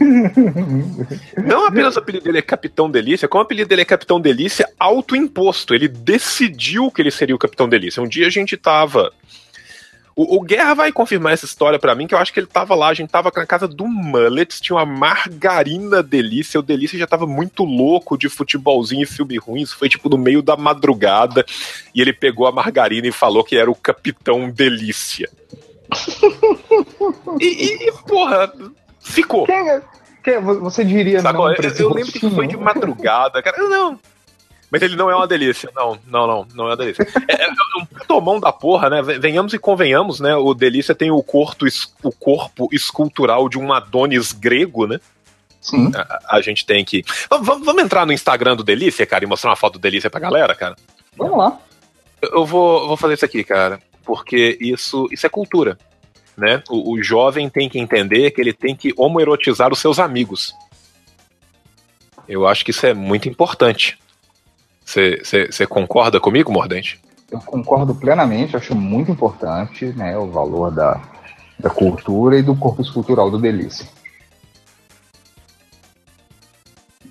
[1.45, 4.69] Não apenas o apelido dele é Capitão Delícia, como o apelido dele é Capitão Delícia
[4.79, 5.75] autoimposto.
[5.75, 8.03] Ele decidiu que ele seria o Capitão Delícia.
[8.03, 9.13] Um dia a gente tava.
[10.19, 12.75] O, o Guerra vai confirmar essa história pra mim, que eu acho que ele tava
[12.75, 17.07] lá, a gente tava na casa do Mullets, tinha uma margarina delícia, o Delícia já
[17.07, 21.47] tava muito louco de futebolzinho e filme ruim, isso foi tipo no meio da madrugada,
[21.95, 25.31] e ele pegou a margarina e falou que era o Capitão Delícia.
[27.41, 28.53] e, e, porra,
[28.99, 29.47] ficou.
[29.47, 29.83] Quem é-
[30.25, 31.47] quem é- você diria Sacou?
[31.47, 33.57] não Eu, eu lembro que foi de madrugada, cara.
[33.69, 34.01] Não.
[34.71, 35.71] Mas ele não é uma delícia.
[35.75, 37.07] Não, não, não, não é uma delícia.
[37.27, 37.49] É, é
[37.81, 39.01] um tomão da porra, né?
[39.03, 40.37] Venhamos e convenhamos, né?
[40.37, 41.65] O Delícia tem o corpo,
[42.03, 45.01] o corpo escultural de um Adonis grego, né?
[45.61, 45.91] Sim.
[45.95, 47.03] A, a gente tem que.
[47.31, 50.21] Vamos, vamos- entrar no Instagram do Delícia, cara, e mostrar uma foto do Delícia pra
[50.21, 50.77] galera, cara?
[51.17, 51.59] Vamos lá.
[52.21, 55.79] Eu eu vou, vou fazer isso aqui, cara, porque isso, isso é cultura.
[56.37, 56.63] Né?
[56.69, 60.55] O, o jovem tem que entender que ele tem que homoerotizar os seus amigos.
[62.29, 63.99] Eu acho que isso é muito importante.
[64.89, 66.99] Você concorda comigo, Mordente?
[67.31, 70.99] Eu concordo plenamente, acho muito importante né, o valor da,
[71.59, 73.87] da cultura e do corpo escultural do Delícia.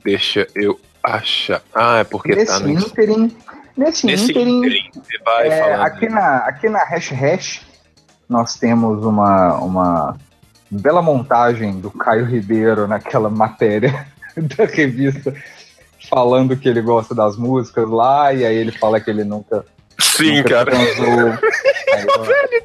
[0.03, 1.61] Deixa eu achar.
[1.71, 2.69] Ah, é porque nesse tá no.
[2.71, 3.37] ínterim,
[3.77, 5.81] nesse, Nesse ínterim, você vai é, falando.
[5.81, 7.61] aqui, na, aqui na Hash Hash
[8.27, 10.17] nós temos uma, uma
[10.71, 15.31] bela montagem do Caio Ribeiro naquela matéria da revista
[16.09, 19.65] falando que ele gosta das músicas lá, e aí ele fala que ele nunca,
[19.99, 20.71] Sim, nunca cara.
[20.75, 21.37] eu-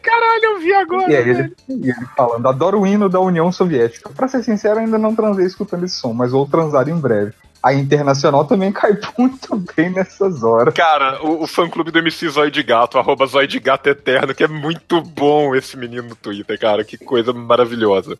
[0.03, 1.13] Caralho, eu vi agora.
[1.13, 4.11] E aí ele, e ele falando, adoro o hino da União Soviética.
[4.11, 7.33] Pra ser sincero, ainda não transei escutando esse som, mas vou transar em breve.
[7.63, 10.75] A Internacional também cai muito bem nessas horas.
[10.75, 15.01] Cara, o, o fã-clube do MC Zoide Gato, arroba Zoide Gato Eterno, que é muito
[15.01, 16.85] bom esse menino no Twitter, cara.
[16.85, 18.19] Que coisa maravilhosa.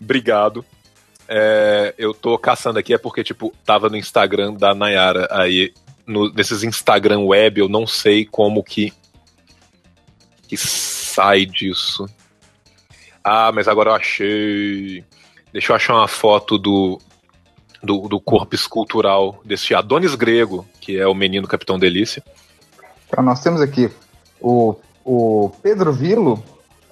[0.00, 0.64] Obrigado.
[1.28, 5.26] É, eu tô caçando aqui, é porque, tipo, tava no Instagram da Nayara.
[5.30, 5.72] Aí,
[6.06, 8.92] no- nesses Instagram web, eu não sei como que,
[10.46, 12.06] que sai disso.
[13.22, 15.02] Ah, mas agora eu achei.
[15.52, 16.98] Deixa eu achar uma foto do,
[17.82, 22.22] do, do corpo escultural desse Adonis grego, que é o menino Capitão Delícia.
[23.08, 23.90] Então, nós temos aqui
[24.40, 26.42] o, o Pedro Vilo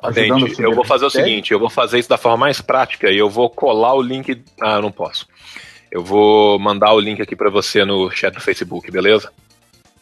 [0.03, 3.11] ajudando Gente, eu vou fazer o seguinte, eu vou fazer isso da forma mais prática
[3.11, 4.43] e eu vou colar o link.
[4.61, 5.27] Ah, não posso.
[5.91, 9.31] Eu vou mandar o link aqui pra você no chat do Facebook, beleza?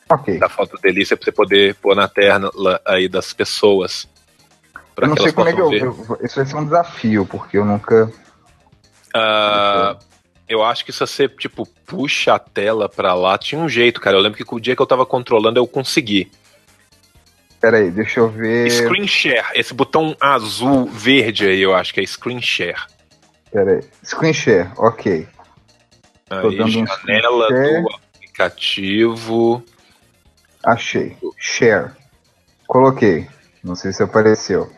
[0.08, 0.38] Ok.
[0.38, 2.50] Da foto delícia pra você poder pôr na tela
[2.84, 4.08] aí das pessoas.
[4.96, 7.64] Eu não sei como é que eu, eu- Isso vai ser um desafio, porque eu
[7.64, 8.12] nunca.
[9.14, 9.96] Ah,
[10.48, 14.16] eu acho que se você, tipo, puxa a tela pra lá, tinha um jeito, cara.
[14.16, 16.30] Eu lembro que o dia que eu tava controlando eu consegui.
[17.60, 18.70] Pera aí, deixa eu ver.
[18.70, 22.80] Screen share, esse botão azul, verde aí, eu acho que é screen share.
[23.52, 23.80] Pera aí.
[24.02, 25.28] Screen share, ok.
[26.28, 27.82] Tô Aí, dando um janela share.
[27.82, 29.64] do aplicativo.
[30.64, 31.16] Achei.
[31.36, 31.90] Share.
[32.66, 33.26] Coloquei.
[33.64, 34.70] Não sei se apareceu.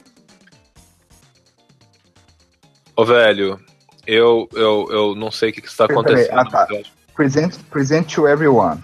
[2.96, 3.60] Ô, velho,
[4.06, 6.24] eu, eu, eu não sei o que, que está Peraí, peraí.
[6.30, 6.56] acontecendo.
[6.56, 6.90] Ah, tá.
[7.14, 8.82] Present, present to everyone.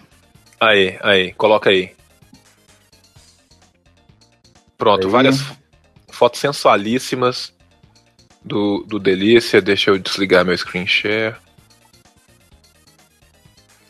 [0.61, 1.97] Aí, aí, coloca aí.
[4.79, 5.13] Pronto, Aí.
[5.13, 5.45] várias
[6.11, 7.53] fotos sensualíssimas
[8.45, 9.61] do, do Delícia.
[9.61, 11.37] Deixa eu desligar meu screen share.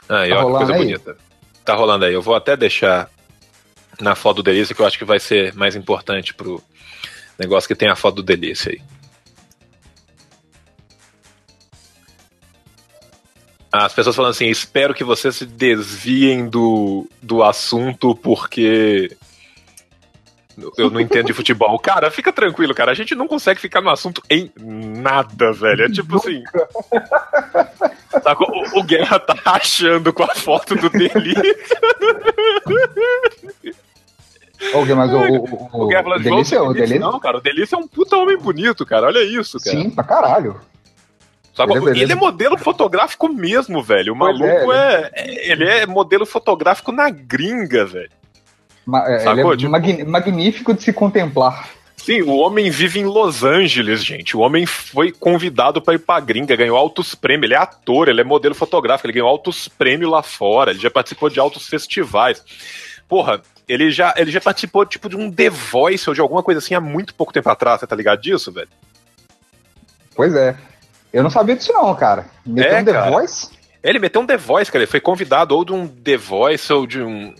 [0.08, 0.78] Aí, Tá ó, que coisa aí?
[0.78, 1.16] bonita.
[1.64, 2.14] Tá rolando aí.
[2.14, 3.10] Eu vou até deixar
[4.00, 6.62] na foto do Delícia, que eu acho que vai ser mais importante pro
[7.38, 8.80] negócio que tem a foto do Delícia aí.
[13.70, 19.14] As pessoas falando assim, espero que vocês se desviem do, do assunto porque
[20.76, 21.78] eu não entendo de futebol.
[21.78, 22.90] Cara, fica tranquilo, cara.
[22.90, 25.84] A gente não consegue ficar no assunto em nada, velho.
[25.84, 26.42] É tipo assim.
[28.74, 31.80] O, o Guerra tá achando com a foto do Delícia.
[34.74, 37.76] Ok, mas o, o, o, O Guerra falando, Delícia, o Delícia, Não, cara, o Delícia
[37.76, 39.06] é um puta homem bonito, cara.
[39.06, 39.76] Olha isso, cara.
[39.76, 40.60] sim, pra caralho.
[41.54, 41.72] Sabe?
[41.74, 42.04] Beleza, beleza.
[42.04, 44.14] Ele é modelo fotográfico mesmo, velho.
[44.14, 48.10] O Pois maluco é, é, é- Ele é modelo fotográfico na gringa, velho.
[49.06, 49.52] É, Sacou?
[49.52, 49.70] É Tipo-
[50.06, 51.68] magnífico de se contemplar.
[51.96, 54.36] Sim, o homem vive em Los Angeles, gente.
[54.36, 57.44] O homem foi convidado para ir pra gringa, ganhou altos prêmios.
[57.44, 60.90] Ele é ator, ele é modelo fotográfico, ele ganhou altos prêmios lá fora, ele já
[60.90, 62.42] participou de altos festivais.
[63.08, 66.58] Porra, ele já, ele já participou tipo de um The Voice ou de alguma coisa
[66.60, 68.68] assim há muito pouco tempo atrás, você tá ligado disso, velho?
[70.14, 70.56] Pois é.
[71.12, 72.26] Eu não sabia disso não, cara.
[72.46, 73.10] Meteu É, um The cara.
[73.10, 73.50] Voice?
[73.82, 74.82] Ele meteu um The Voice, cara.
[74.84, 77.34] Ele foi convidado ou de um The Voice ou de um.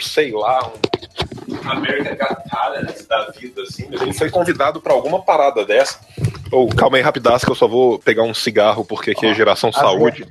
[0.00, 1.68] Sei lá, um.
[1.70, 3.86] American Got Talent da vida, assim.
[3.90, 5.98] Mas ele foi convidado pra alguma parada dessa.
[6.52, 9.70] Ou, calma aí, rapidaço, que eu só vou pegar um cigarro, porque aqui é geração
[9.70, 10.24] As saúde.
[10.24, 10.30] re-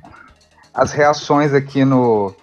[0.74, 2.34] As reações aqui no,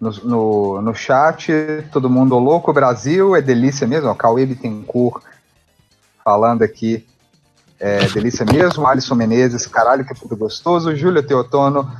[0.00, 1.52] no, no, no chat,
[1.92, 4.10] todo mundo louco, Brasil, é delícia mesmo.
[4.10, 5.22] O Cauê Bittencourt
[6.24, 7.06] falando aqui.
[7.78, 8.86] É delícia mesmo.
[8.86, 10.94] Alisson Menezes, caralho, que tudo gostoso.
[10.96, 11.90] Júlia Teotono,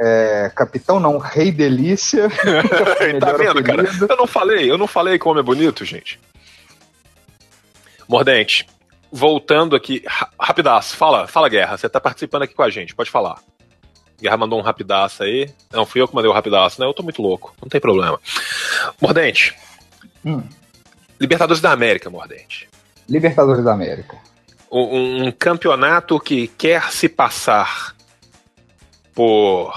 [0.00, 2.28] é, capitão não, rei delícia.
[3.20, 3.82] tá vendo, cara?
[3.82, 4.06] apelido.
[4.08, 6.18] Eu não falei, eu não falei como é bonito, gente.
[8.08, 8.66] Mordente,
[9.12, 13.10] voltando aqui, ra- rapidaço, fala, fala, Guerra, você tá participando aqui com a gente, pode
[13.10, 13.38] falar.
[14.20, 15.48] Guerra mandou um rapidaço aí.
[15.72, 16.86] Não, fui eu que mandei o rapidaço, né?
[16.86, 18.18] Eu tô muito louco, não tem problema.
[19.00, 19.54] Mordente,
[20.24, 20.42] Hum.
[21.18, 22.68] Libertadores da América, Mordente.
[23.08, 24.18] Libertadores da América.
[24.70, 27.94] Um, um campeonato que quer se passar
[29.14, 29.72] por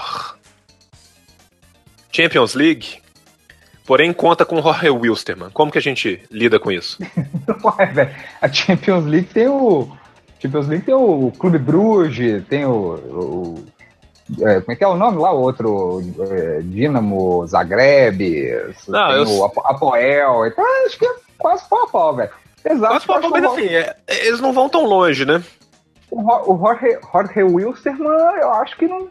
[2.12, 2.98] Champions League,
[3.86, 5.50] porém conta com Jorge Wilstermann.
[5.50, 6.98] Como que a gente lida com isso?
[7.64, 9.88] Ué, a Champions League tem o.
[10.40, 12.94] Champions League tem o Clube Bruges, tem o.
[12.94, 13.64] o-
[14.40, 15.32] é, como é que é o nome lá?
[15.32, 16.00] O outro.
[16.30, 18.20] É, Dinamo, Zagreb,
[18.88, 20.46] Não, eu- o Apo- Apoel.
[20.46, 22.30] Então acho que é quase pau a pau, velho.
[22.64, 22.94] Exato.
[22.94, 25.42] Mas, eu acho mas o- assim, é- eles não vão tão longe, né?
[26.16, 29.08] O, Jorge, Jorge Wilstermann, eu acho que não,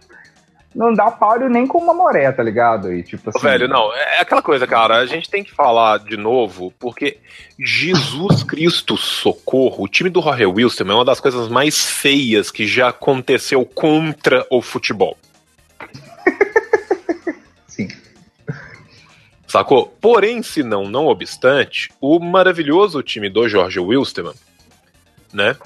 [0.73, 2.93] não dá páreo nem com uma moré, tá ligado?
[2.93, 6.15] E, tipo assim, Velho, não, é aquela coisa, cara, a gente tem que falar de
[6.15, 7.17] novo, porque
[7.59, 12.65] Jesus Cristo socorro, o time do Jorge Wilson é uma das coisas mais feias que
[12.65, 15.17] já aconteceu contra o futebol.
[17.67, 17.89] Sim.
[19.45, 19.93] Sacou?
[19.99, 24.35] Porém, se não, não obstante, o maravilhoso time do Jorge Wilstermann,
[25.33, 25.57] né?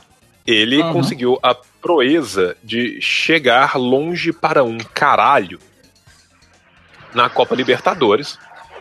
[0.47, 0.93] Ele Uhum.
[0.93, 5.59] conseguiu a proeza de chegar longe para um caralho
[7.13, 8.39] na Copa Libertadores.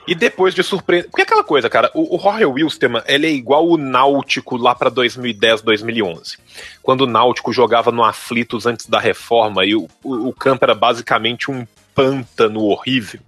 [0.08, 1.10] E depois de surpreender.
[1.10, 4.72] Porque é aquela coisa, cara, o, o Jorge Wilstermann, ele é igual o Náutico lá
[4.72, 6.38] pra 2010, 2011.
[6.80, 10.76] Quando o Náutico jogava no Aflitos antes da reforma e o, o, o campo era
[10.76, 13.18] basicamente um pântano horrível.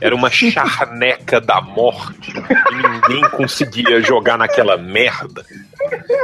[0.00, 2.30] Era uma charneca da morte.
[2.30, 5.44] E ninguém conseguia jogar naquela merda.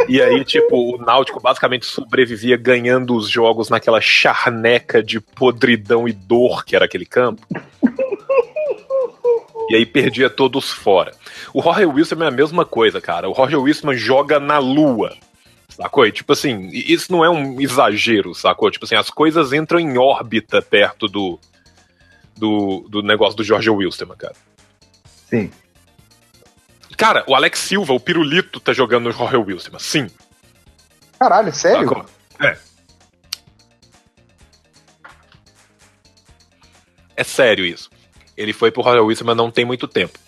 [0.08, 6.12] E aí, tipo, o Náutico basicamente sobrevivia ganhando os jogos naquela charneca de podridão e
[6.12, 7.46] dor que era aquele campo.
[9.70, 11.12] E aí perdia todos fora.
[11.54, 13.30] O Jorge Wilson é a mesma coisa, cara.
[13.30, 15.14] O Jorge Wilson joga na lua.
[15.68, 16.04] Sacou?
[16.04, 18.70] E, tipo assim, isso não é um exagero, sacou?
[18.70, 21.38] Tipo assim, as coisas entram em órbita perto do,
[22.40, 24.34] do, do negócio do Jorge Wilson, cara.
[25.28, 25.50] Sim.
[26.96, 29.78] Cara, o Alex Silva, o Pirulito, tá jogando no Jorge Wilson.
[29.78, 30.10] Sim.
[31.18, 31.88] Caralho, sério?
[31.88, 32.06] Sacou?
[32.40, 32.56] É.
[37.14, 37.90] É sério isso.
[38.36, 40.18] Ele foi pro Royal Wilson, mas não tem muito tempo.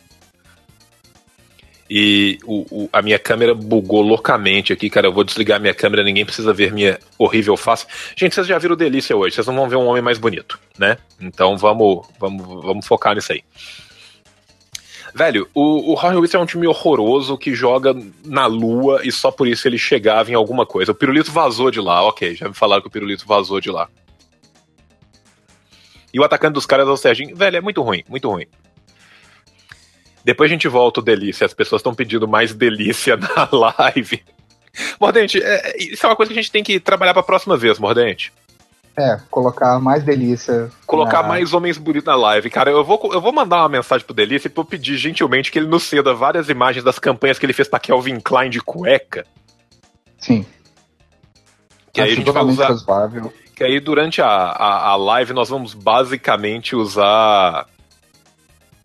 [1.95, 5.07] E o, o- a minha câmera bugou loucamente aqui, cara.
[5.09, 7.87] Eu vou desligar minha câmera, ninguém precisa ver minha horrível face.
[8.17, 10.97] Gente, vocês já viram Delícia hoje, vocês não vão ver um homem mais bonito, né?
[11.21, 13.43] Então vamos, vamos, vamos focar nisso aí.
[15.15, 19.47] Velho, o, o Wilson é um time horroroso que joga na lua e só por
[19.47, 20.93] isso ele chegava em alguma coisa.
[20.93, 23.87] O Pirulito vazou de lá, ok, já me falaram que o Pirulito vazou de lá.
[26.15, 27.37] E o atacante dos caras é o Serginho.
[27.37, 28.47] Velho, é muito ruim, muito ruim.
[30.25, 34.23] Depois a gente volta o Delícia, as pessoas estão pedindo mais Delícia na live.
[35.01, 37.79] Mordente, é, isso é uma coisa que a gente tem que trabalhar pra próxima vez,
[37.79, 38.33] Mordente.
[38.97, 40.71] É, colocar mais delícia.
[40.87, 42.51] Colocar na- mais homens bonitos na live.
[42.51, 45.59] Cara, eu vou, eu vou mandar uma mensagem pro Delícia e vou pedir gentilmente que
[45.59, 49.25] ele nos ceda várias imagens das campanhas que ele fez pra Kelvin Klein de cueca.
[50.19, 50.45] Sim.
[51.91, 52.69] Que aí a Acho gente vai usar.
[52.69, 53.33] razoável.
[53.57, 57.67] Que aí durante a, a, a live nós vamos basicamente usar.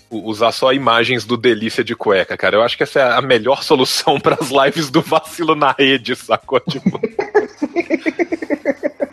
[0.10, 2.56] U- Usar só imagens do Delícia de cueca, cara.
[2.58, 6.16] Eu acho que essa é a melhor solução para as lives do vacilo na rede,
[6.16, 6.60] sacou?
[6.60, 7.00] Tipo.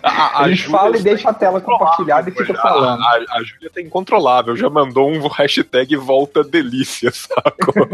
[0.03, 3.03] A, A, Júlia fala e deixa a tela compartilhada e fica a- falando.
[3.03, 7.89] A, a, Júlia tá incontrolável, já mandou um hashtag volta delícia, sacou?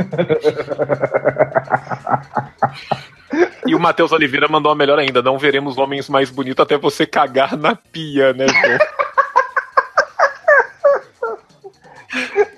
[3.66, 5.22] e o Matheus Oliveira mandou uma melhor ainda.
[5.22, 8.78] Não veremos homens mais bonitos até você cagar na pia, né, João?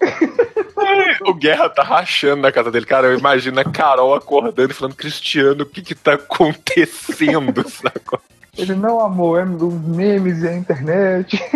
[1.26, 2.86] o Guerra tá rachando na casa dele.
[2.86, 8.20] Cara, eu imagino a Carol acordando e falando, Cristiano, o que que tá acontecendo, sacou?
[8.56, 11.40] Ele, não, amor, é dos memes e a internet.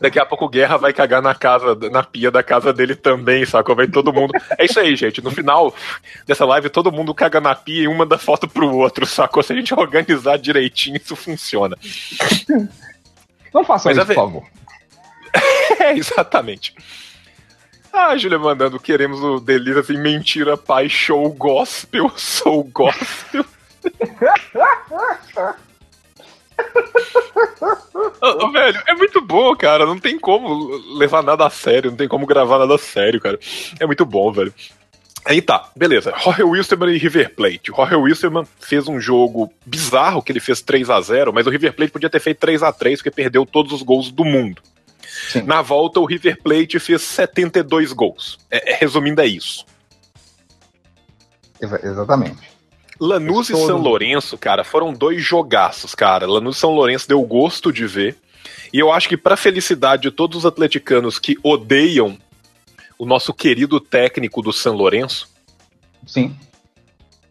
[0.00, 3.46] Daqui a pouco o Guerra vai cagar na casa, na pia da casa dele também,
[3.46, 3.76] sacou?
[3.76, 4.32] Vai todo mundo.
[4.58, 5.22] É isso aí, gente.
[5.22, 5.72] No final
[6.26, 9.44] dessa live, todo mundo caga na pia e uma dá foto pro outro, sacou?
[9.44, 11.76] Se a gente organizar direitinho, isso funciona.
[13.54, 14.44] Não façam isso, por favor.
[15.78, 16.74] é, exatamente.
[17.92, 23.44] Ah, a Júlia mandando, queremos o Delírio assim, mentira, pai, show gospel, sou gospel.
[28.20, 29.84] oh, velho, é muito bom, cara.
[29.84, 33.38] Não tem como levar nada a sério, não tem como gravar nada a sério, cara.
[33.78, 34.54] É muito bom, velho.
[35.24, 36.12] Aí tá, beleza.
[36.18, 37.70] Jorge Wilstermann e River Plate.
[37.70, 41.74] O Jorge fez um jogo bizarro que ele fez 3 a 0 mas o River
[41.74, 44.62] Plate podia ter feito 3 a 3 porque perdeu todos os gols do mundo.
[45.28, 45.42] Sim.
[45.42, 48.38] Na volta, o River Plate fez 72 gols.
[48.50, 49.64] É, é, resumindo, é isso.
[51.60, 52.50] Exatamente.
[52.98, 56.26] Lanús e São Lourenço, cara, foram dois jogaços, cara.
[56.26, 58.16] Lanús e São Lourenço deu gosto de ver.
[58.72, 62.18] E eu acho que, para felicidade de todos os atleticanos que odeiam
[62.98, 65.28] o nosso querido técnico do São Lourenço.
[66.06, 66.36] Sim.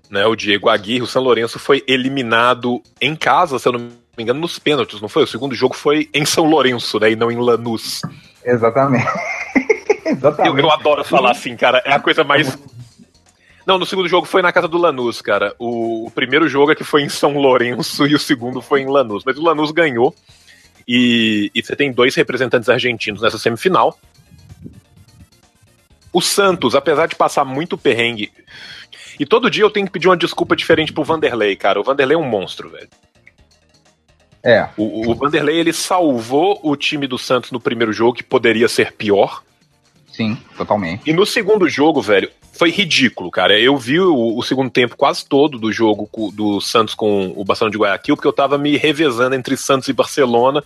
[0.10, 4.24] Né, o Diego Aguirre, o São Lourenço foi eliminado em casa, se eu não me
[4.24, 5.24] engano, nos pênaltis, não foi?
[5.24, 8.02] O segundo jogo foi em São Lourenço, né, e não em Lanús.
[8.44, 9.08] Exatamente.
[10.06, 10.58] Exatamente.
[10.58, 11.82] Eu, eu, adoro falar assim, cara.
[11.86, 12.58] É a coisa mais
[13.66, 15.56] não, no segundo jogo foi na casa do Lanús, cara.
[15.60, 18.88] O, o, primeiro jogo é que foi em São Lourenço e o segundo foi em
[18.88, 19.24] Lanús.
[19.24, 20.16] Mas o Lanús ganhou.
[20.88, 23.98] E, e você tem dois representantes argentinos nessa semifinal.
[26.12, 28.32] O Santos, apesar de passar muito perrengue.
[29.20, 31.80] E todo dia eu tenho que pedir uma desculpa diferente pro Vanderlei, cara.
[31.80, 32.90] O Vanderlei é um monstro, velho.
[34.44, 34.68] É.
[34.76, 38.92] O, o Vanderlei ele salvou o time do Santos no primeiro jogo, que poderia ser
[38.94, 39.44] pior.
[40.12, 41.10] Sim, totalmente.
[41.10, 43.58] E no segundo jogo, velho, foi ridículo, cara.
[43.60, 47.72] Eu vi o, o, segundo tempo quase todo do jogo do Santos com o Barcelona
[47.72, 50.64] de Guayaquil, porque eu tava me revezando entre Santos e Barcelona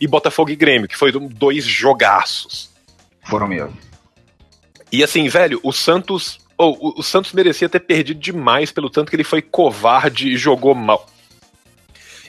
[0.00, 2.70] e Botafogo e Grêmio, que foi dois jogaços.
[3.22, 3.76] Foram mesmo.
[4.90, 6.38] E assim, velho, o Santos.
[6.56, 10.36] Oh, o, o Santos merecia ter perdido demais pelo tanto que ele foi covarde e
[10.36, 11.06] jogou mal.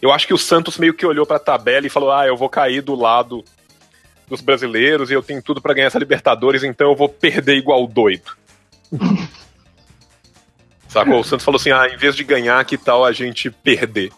[0.02, 2.38] Eu acho que o Santos meio que olhou para a tabela e falou: ah, eu
[2.38, 3.44] vou cair do lado
[4.28, 7.88] dos brasileiros e eu tenho tudo para ganhar essa Libertadores, então eu vou perder igual
[7.88, 8.38] doido.
[10.88, 11.20] Sacou?
[11.20, 14.12] O Santos falou assim: ah, em vez de ganhar, que tal a gente perder?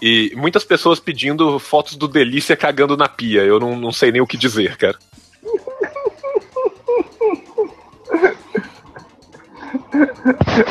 [0.00, 3.42] E muitas pessoas pedindo fotos do Delícia cagando na pia.
[3.42, 4.98] Eu não, não sei nem o que dizer, cara.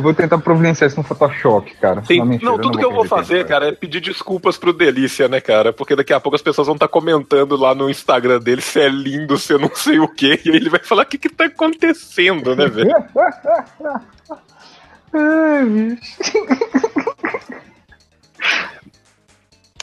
[0.05, 2.05] Vou tentar providenciar isso no Photoshop, cara.
[2.05, 4.71] Sim, não, mentira, não, tudo não que eu vou fazer, cara, é pedir desculpas pro
[4.71, 5.73] Delícia, né, cara?
[5.73, 8.79] Porque daqui a pouco as pessoas vão estar tá comentando lá no Instagram dele se
[8.79, 10.39] é lindo, se eu não sei o quê.
[10.45, 12.91] E aí ele vai falar o que que tá acontecendo, né, velho?
[15.17, 16.33] Ai, bicho.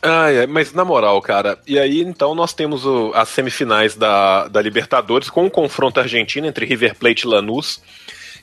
[0.03, 4.62] Ai, mas na moral, cara, e aí então nós temos o, as semifinais da, da
[4.62, 7.81] Libertadores com o confronto argentino entre River Plate e Lanús.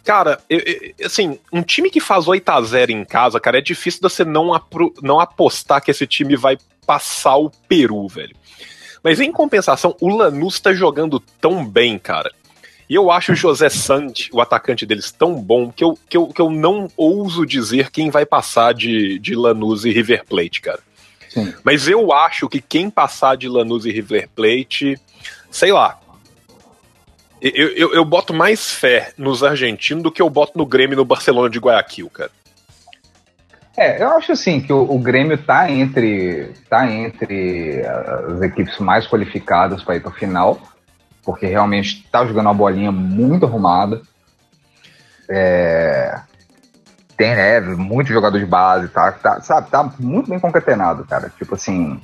[0.04, 4.24] Cara, eu, eu, assim, um time que faz 8x0 em casa, cara, é difícil você
[4.24, 6.56] não, apro, não apostar que esse time vai
[6.86, 8.34] passar o Peru, velho.
[9.02, 12.32] Mas em compensação, o Lanús tá jogando tão bem, cara.
[12.88, 16.28] E eu acho o José Sante, o atacante deles, tão bom que eu, que eu,
[16.28, 20.80] que eu não ouso dizer quem vai passar de, de Lanús e River Plate, cara.
[21.28, 21.52] Sim.
[21.62, 24.98] Mas eu acho que quem passar de Lanús e River Plate,
[25.50, 26.00] sei lá,
[27.40, 30.96] eu, eu, eu, boto mais fé nos argentinos do que eu boto no Grêmio e
[30.96, 32.30] no Barcelona de Guayaquil, cara.
[33.76, 39.06] É, eu acho assim que o, o Grêmio tá entre tá entre as equipes mais
[39.06, 40.60] qualificadas para ir para final,
[41.22, 44.02] porque realmente tá jogando uma bolinha muito arrumada.
[45.30, 46.20] É,
[47.16, 51.32] tem, né, muito jogador de base, tá, tá, sabe, tá muito bem concatenado, cara.
[51.38, 52.00] Tipo assim.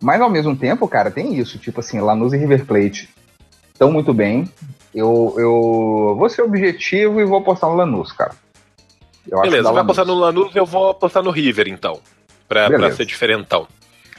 [0.00, 3.17] Mas ao mesmo tempo, cara, tem isso, tipo assim, Lanús e River Plate
[3.78, 4.50] estão muito bem.
[4.92, 8.32] Eu, eu vou ser objetivo e vou apostar no Lanús, cara.
[9.30, 12.00] Eu Beleza, vai apostar no Lanús eu vou apostar no River, então.
[12.48, 13.68] Pra, pra ser diferentão.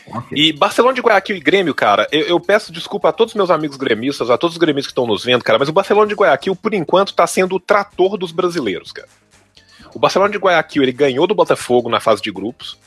[0.08, 0.50] Okay.
[0.50, 3.52] E Barcelona de Guayaquil e Grêmio, cara, eu, eu, peço desculpa a todos os meus
[3.52, 6.16] amigos gremistas, a todos os gremistas que estão nos vendo, cara, mas o Barcelona de
[6.16, 9.08] Guayaquil, por enquanto, tá sendo o trator dos brasileiros, cara.
[9.94, 12.78] O Barcelona de Guayaquil, ele ganhou do Botafogo na fase de grupos.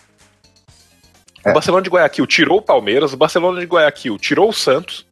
[1.44, 1.50] É.
[1.50, 5.06] O Barcelona de Guayaquil tirou o Palmeiras, o Barcelona de Guayaquil tirou o Santos.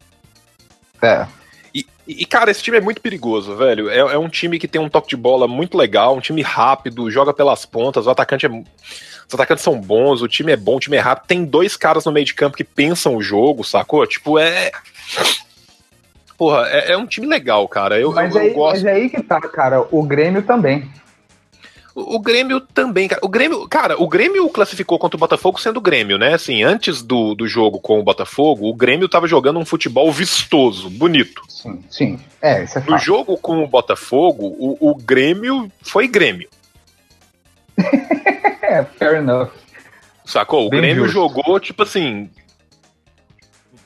[1.02, 1.26] É.
[2.18, 3.88] E, cara, esse time é muito perigoso, velho.
[3.88, 7.10] É, é, um time que tem um toque de bola muito legal, um time rápido,
[7.10, 8.48] joga pelas pontas, o atacante é.
[8.48, 11.28] Os atacantes são bons, o time é bom, o time é rápido.
[11.28, 14.04] Tem dois caras no meio de campo que pensam o jogo, sacou?
[14.04, 14.72] Tipo, é.
[16.36, 18.00] porra, é, é um time legal, cara.
[18.00, 18.72] Eu, Mas, eu, eu aí, gosto.
[18.72, 19.86] mas é aí que tá, cara.
[19.92, 20.90] O Grêmio também.
[21.94, 23.20] O, o Grêmio também, cara.
[23.24, 26.34] O Grêmio, cara, o Grêmio classificou contra o Botafogo sendo o Grêmio, né?
[26.34, 30.88] Assim, antes do, do jogo com o Botafogo, o Grêmio tava jogando um futebol vistoso,
[30.90, 31.42] bonito.
[31.48, 32.20] Sim, sim.
[32.40, 36.48] É, isso é No jogo com o Botafogo, o, o Grêmio foi Grêmio.
[38.62, 39.50] É, fair enough.
[40.24, 40.68] Sacou?
[40.68, 41.14] O Bem Grêmio justo.
[41.14, 42.30] jogou, tipo assim.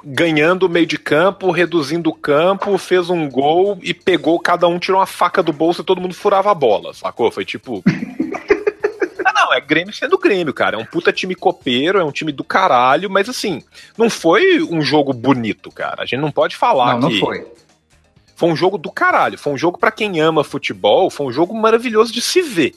[0.06, 4.78] Ganhando o meio de campo, reduzindo o campo, fez um gol e pegou, cada um
[4.78, 7.30] tirou uma faca do bolso e todo mundo furava a bola, sacou?
[7.30, 7.82] Foi tipo.
[9.24, 10.76] ah, não, é Grêmio sendo Grêmio, cara.
[10.76, 13.62] É um puta time copeiro, é um time do caralho, mas assim,
[13.96, 16.02] não foi um jogo bonito, cara.
[16.02, 17.14] A gente não pode falar Não, que.
[17.14, 17.46] não foi.
[18.36, 19.38] Foi um jogo do caralho.
[19.38, 22.74] Foi um jogo pra quem ama futebol, foi um jogo maravilhoso de se ver.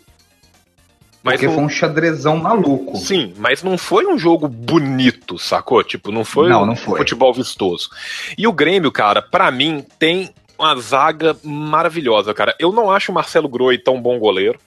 [1.28, 2.96] Mas Porque não- foi um xadrezão maluco.
[2.98, 5.84] Sim, mas não foi um jogo bonito, sacou?
[5.84, 6.98] Tipo, não foi Não, um não foi.
[7.00, 7.90] futebol vistoso.
[8.38, 12.56] E o Grêmio, cara, pra mim, tem uma zaga maravilhosa, cara.
[12.58, 14.60] Eu não acho o Marcelo Groi tão bom goleiro.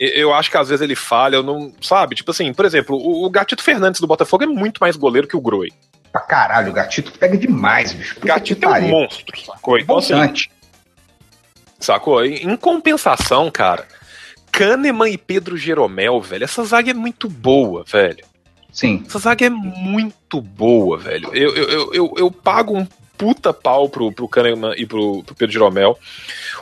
[0.00, 1.72] Eu acho que às vezes ele falha, eu não.
[1.82, 2.14] Sabe?
[2.14, 5.40] Tipo assim, por exemplo, o Gatito Fernandes do Botafogo é muito mais goleiro que o
[5.40, 5.70] Groi.
[6.12, 8.12] Pra caralho, o gatito pega demais, bicho.
[8.12, 9.76] O Puta Gatito é um monstro, sacou?
[9.78, 10.14] Então, assim.
[11.78, 12.24] Sacou?
[12.24, 13.86] Em compensação, cara,
[14.58, 18.24] Kahneman e Pedro Jeromel, velho, essa zaga é muito boa, velho.
[18.72, 19.04] Sim.
[19.06, 21.30] Essa zaga é muito boa, velho.
[21.32, 22.84] Eu, eu, eu, eu, pago um
[23.16, 25.96] puta pau pro, pro Kahneman e pro, pro Pedro Jeromel.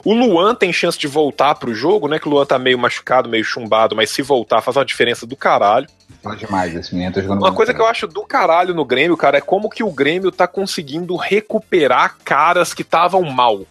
[0.05, 2.19] O Luan tem chance de voltar pro jogo, né?
[2.19, 5.35] Que o Luan tá meio machucado, meio chumbado, mas se voltar faz uma diferença do
[5.35, 5.87] caralho.
[6.23, 7.15] Fala demais esse menino.
[7.15, 9.83] Tá jogando Uma coisa que eu acho do caralho no Grêmio, cara, é como que
[9.83, 13.67] o Grêmio tá conseguindo recuperar caras que estavam mal.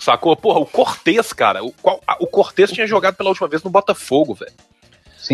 [0.00, 0.34] Sacou?
[0.34, 1.62] Porra, o Cortez, cara.
[1.62, 4.52] O, qual- o Cortez tinha jogado pela última vez no Botafogo, velho.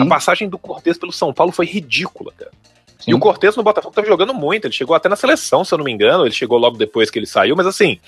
[0.03, 2.51] A passagem do Cortez pelo São Paulo foi ridícula, cara.
[2.99, 3.13] sim.
[3.13, 5.79] E o Cortez no Botafogo tava jogando muito, ele chegou até na seleção, se eu
[5.79, 7.99] não me engano, ele chegou logo depois que ele saiu, mas assim,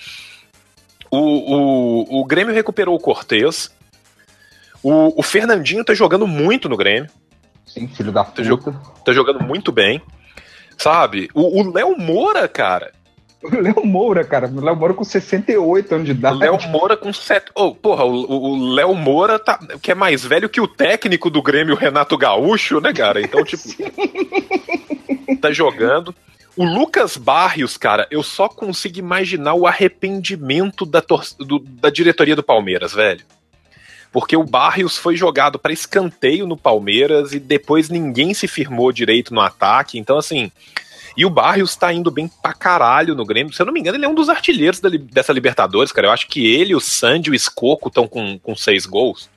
[1.11, 3.71] o, o, o Grêmio recuperou o Cortez,
[4.83, 7.09] o, o Fernandinho tá jogando muito no Grêmio,
[7.65, 8.73] Sim, filho da Tá puta.
[9.05, 10.03] tá jogando muito bem,
[10.77, 11.29] sabe?
[11.35, 12.93] O o Léo Moura, cara,
[13.43, 14.49] O Léo Moura, cara.
[14.49, 16.39] O Léo Moura com 68 anos de o idade.
[16.39, 17.51] Léo Moura com sete...
[17.55, 21.30] Oh, porra, o, o- o Léo Moura tá, que é mais velho que o técnico
[21.30, 23.20] do Grêmio, Renato Gaúcho, né, cara?
[23.20, 23.62] Então, tipo,
[25.41, 26.14] tá jogando.
[26.57, 31.01] O Lucas Barrios, cara, eu só consigo imaginar o arrependimento da,
[31.39, 33.24] do- da diretoria do Palmeiras, velho.
[34.11, 39.32] Porque o Barrios foi jogado para escanteio no Palmeiras e depois ninguém se firmou direito
[39.34, 39.99] no ataque.
[39.99, 40.51] Então, assim.
[41.19, 43.53] E o Barrios tá indo bem pra caralho no Grêmio.
[43.53, 46.07] Se eu não me engano, ele é um dos artilheiros da dessa Libertadores, cara.
[46.07, 49.29] Eu acho que ele, o Sandy e o Escoco estão com, com seis gols.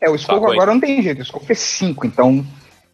[0.00, 0.54] É, o Escoco hein?
[0.54, 1.18] agora não tem jeito.
[1.18, 2.46] O Escoco fez 5, então.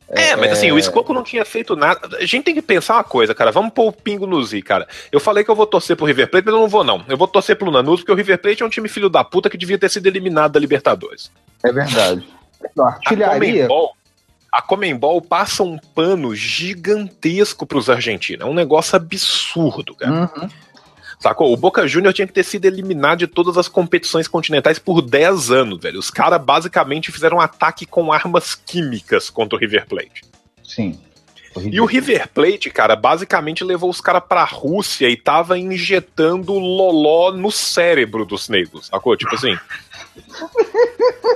[0.08, 2.16] É, mas assim, o Escoco não tinha feito nada.
[2.18, 3.52] A gente tem que pensar uma coisa, cara.
[3.52, 4.88] Vamos pôr o pingo no Z, cara.
[5.12, 7.04] Eu falei que eu vou torcer pro River Plate, mas eu não vou, não.
[7.08, 9.48] Eu vou torcer pro Lanús, porque o River Plate é um time filho da puta
[9.48, 11.30] que devia ter sido eliminado da Libertadores.
[11.64, 12.26] É verdade.
[12.74, 13.68] Não, A artilharia.
[13.68, 13.96] Comembol,
[14.56, 18.46] a Comembol passa um pano gigantesco pros argentinos.
[18.46, 20.30] É um negócio absurdo, cara.
[20.34, 20.48] Uhum.
[21.20, 21.52] Sacou?
[21.52, 25.50] O Boca Júnior tinha que ter sido eliminado de todas as competições continentais por 10
[25.50, 25.98] anos, velho.
[25.98, 30.22] Os caras basicamente fizeram um ataque com armas químicas contra o River Plate.
[30.64, 30.98] Sim.
[31.70, 37.30] E o River Plate, cara, basicamente levou os caras pra Rússia e tava injetando loló
[37.30, 39.14] no cérebro dos negros, sacou?
[39.18, 39.54] Tipo assim.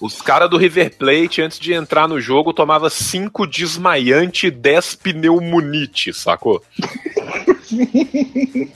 [0.00, 4.94] Os caras do River Plate, antes de entrar no jogo, tomava 5 desmaiante e 10
[4.96, 6.62] pneumonite, sacou?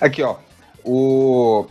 [0.00, 0.36] Aqui, ó.
[0.84, 1.66] O.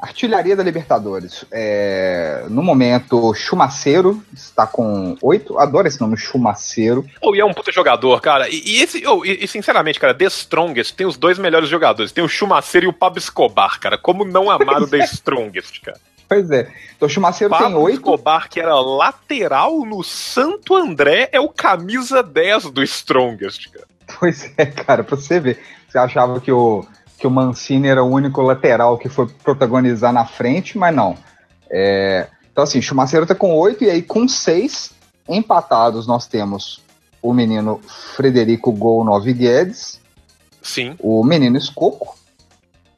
[0.00, 1.44] Artilharia da Libertadores.
[1.50, 5.58] É, no momento, Chumaceiro está com 8.
[5.58, 7.04] Adoro esse nome, Chumaceiro.
[7.20, 8.48] Oh, e é um puta jogador, cara.
[8.48, 12.12] E, e esse, oh, e, e, sinceramente, cara, The Strongest tem os dois melhores jogadores.
[12.12, 13.96] Tem o Chumaceiro e o Pablo Escobar, cara.
[13.96, 15.98] Como não amar o The Strongest, cara?
[16.28, 16.72] Pois é.
[16.96, 17.96] Então, Chumaceiro tem Pablo 8.
[17.96, 23.86] Escobar, que era lateral no Santo André, é o camisa 10 do Strongest, cara.
[24.18, 25.60] Pois é, cara, pra você ver.
[25.88, 26.84] Você achava que o,
[27.18, 31.16] que o Mancini era o único lateral que foi protagonizar na frente, mas não.
[31.70, 34.92] É, então, assim, Chumaceiro tá com 8 e aí com 6
[35.28, 36.80] empatados nós temos
[37.20, 37.80] o menino
[38.14, 40.00] Frederico Gol 9 Guedes,
[40.62, 40.94] Sim.
[41.00, 42.16] o menino Escoco,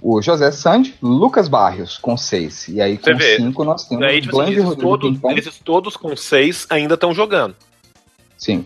[0.01, 2.69] o José Sandi, Lucas Barrios com 6.
[2.69, 3.37] E aí com vê.
[3.37, 7.13] 5 nós temos Aí, tipo assim, esses, Rodrigo todos, esses todos com 6 ainda estão
[7.13, 7.55] jogando.
[8.37, 8.65] Sim.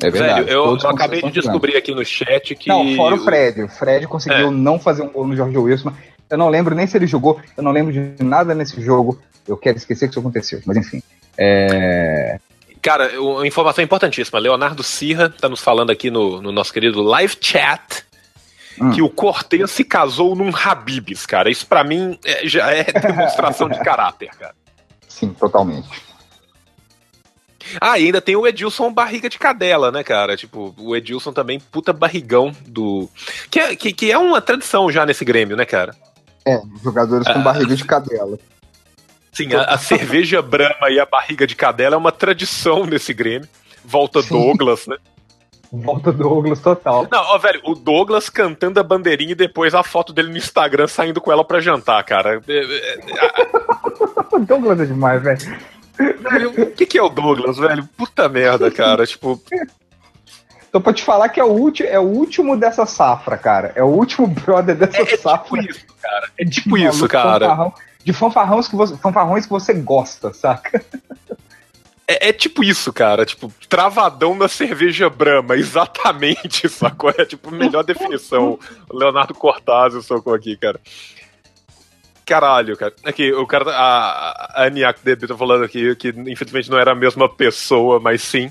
[0.00, 0.42] É verdade.
[0.42, 2.68] Velho, eu, eu acabei de descobrir aqui no chat que.
[2.68, 3.62] Não, fora o Fred.
[3.62, 4.50] O Fred conseguiu É.
[4.50, 5.92] não fazer um gol no Jorge Wilson.
[6.28, 9.20] Eu não lembro nem se ele jogou, eu não lembro de nada nesse jogo.
[9.46, 11.02] Eu quero esquecer que isso aconteceu, mas enfim.
[11.36, 12.38] É...
[12.80, 14.38] Cara, uma informação importantíssima.
[14.38, 18.04] Leonardo Sirra está nos falando aqui no, no nosso querido live chat
[18.80, 18.90] hum.
[18.90, 21.50] que o Cortez se casou num Habibs, cara.
[21.50, 24.54] Isso para mim é, já é demonstração de caráter, cara.
[25.08, 25.88] Sim, totalmente.
[27.80, 30.36] Ah, e ainda tem o Edilson barriga de cadela, né, cara?
[30.36, 33.08] Tipo, o Edilson também, puta barrigão do.
[33.50, 35.94] Que é, que, que é uma tradição já nesse Grêmio, né, cara?
[36.44, 37.42] É, jogadores com ah.
[37.42, 38.38] barriga de cadela.
[39.32, 43.48] Sim, a, a cerveja brama e a barriga de cadela é uma tradição nesse Grêmio.
[43.84, 44.28] Volta Sim.
[44.28, 44.96] Douglas, né?
[45.72, 47.08] Volta Douglas total.
[47.10, 50.86] Não, ó, velho, o Douglas cantando a bandeirinha e depois a foto dele no Instagram
[50.86, 52.42] saindo com ela pra jantar, cara.
[52.46, 55.56] É, é, é, Douglas é demais, velho.
[55.96, 57.88] Velho, o que, que é o Douglas, velho?
[57.96, 59.06] Puta merda, cara.
[59.06, 59.40] tipo.
[60.70, 63.72] Tô pra te falar que é o, último, é o último dessa safra, cara.
[63.74, 65.62] É o último brother dessa é, é tipo safra.
[65.62, 66.30] Tipo isso, cara.
[66.38, 67.48] É tipo isso, cara.
[67.48, 70.84] Fanfarrão, de fanfarrões que, você, fanfarrões que você gosta, saca?
[72.06, 73.24] É, é, tipo isso, cara.
[73.24, 75.54] Tipo, travadão na cerveja Brahma.
[75.56, 77.10] Exatamente, sacou?
[77.16, 78.58] É tipo melhor definição.
[78.90, 80.80] O Leonardo Cortázio socou aqui, cara.
[82.24, 82.94] Caralho, cara.
[83.04, 83.70] Aqui, o cara.
[83.70, 88.22] A, a Aniak DB tá falando aqui que infelizmente não era a mesma pessoa, mas
[88.22, 88.50] sim.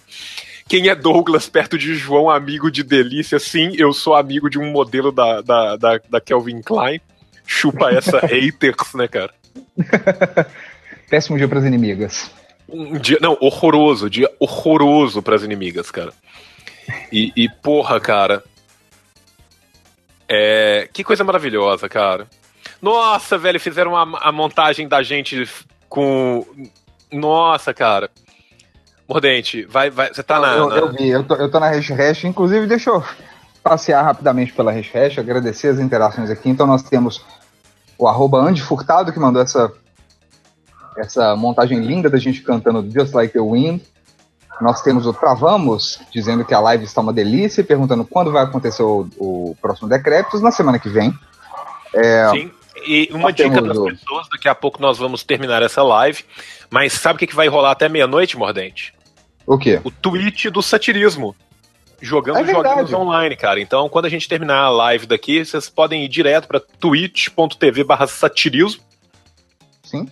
[0.68, 3.40] Quem é Douglas perto de João, amigo de Delícia?
[3.40, 7.02] Sim, eu sou amigo de um modelo da, da, da, da Kelvin Klein.
[7.46, 9.34] Chupa essa haters, né, cara?
[11.10, 12.32] Péssimo dia pras inimigas.
[12.72, 16.14] Um dia, não, horroroso, dia horroroso pras inimigas, cara.
[17.12, 18.44] E, e porra, cara.
[20.28, 22.28] É, que coisa maravilhosa, cara.
[22.82, 25.48] Nossa, velho, fizeram a, a montagem da gente
[25.90, 26.46] com.
[27.12, 28.10] Nossa, cara.
[29.08, 30.14] Mordente, vai, vai.
[30.14, 30.54] Você tá na.
[30.54, 30.78] Eu, na...
[30.78, 33.04] eu vi, eu tô, eu tô na Hash Hash, inclusive, deixa eu
[33.62, 36.50] passear rapidamente pela Hash, agradecer as interações aqui.
[36.50, 37.24] Então nós temos
[37.98, 39.72] o arroba Andy Furtado, que mandou essa,
[41.02, 43.82] essa montagem linda da gente cantando Just Like the Wind.
[44.60, 48.84] Nós temos o Travamos, dizendo que a live está uma delícia, perguntando quando vai acontecer
[48.84, 51.14] o, o próximo Decrépitos, na semana que vem.
[51.96, 52.52] É, Sim,
[52.86, 56.24] e uma dica para as pessoas, daqui a pouco nós vamos terminar essa live,
[56.70, 58.94] mas sabe o que, que vai rolar até meia-noite, Mordente?
[59.46, 59.82] O quê?
[59.84, 61.36] O tweet do satirismo.
[62.02, 63.60] Jogando é joguinhos online, cara.
[63.60, 68.08] Então, quando a gente terminar a live daqui, vocês podem ir direto para twitch.tv barra
[68.08, 68.82] satirismo.
[69.84, 70.08] Sim.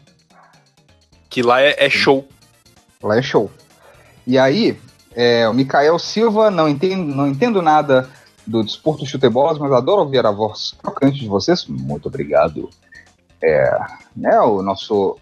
[1.29, 2.27] Que lá é, é show.
[3.01, 3.51] Lá é show.
[4.25, 4.77] E aí,
[5.15, 8.09] é, o Mikael Silva, não entendo, não entendo nada
[8.45, 11.65] do Desporto Chutebolas, mas adoro ouvir a voz tocante de vocês.
[11.67, 12.69] Muito obrigado.
[13.41, 13.79] É,
[14.15, 15.17] né, o nosso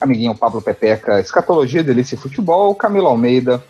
[0.00, 3.62] amiguinho Pablo Pepeca, Escatologia, Delícia e Futebol, Camilo Almeida,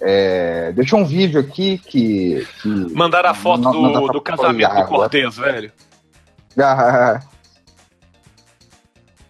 [0.00, 2.46] é, deixou um vídeo aqui que.
[2.60, 5.72] que Mandaram a foto do, do casamento do Cortez, velho.
[6.58, 7.20] Ah,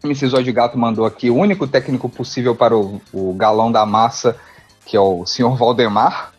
[0.05, 3.85] MC Zóio de Gato mandou aqui o único técnico possível para o, o galão da
[3.87, 4.37] massa,
[4.85, 6.33] que é o senhor Valdemar.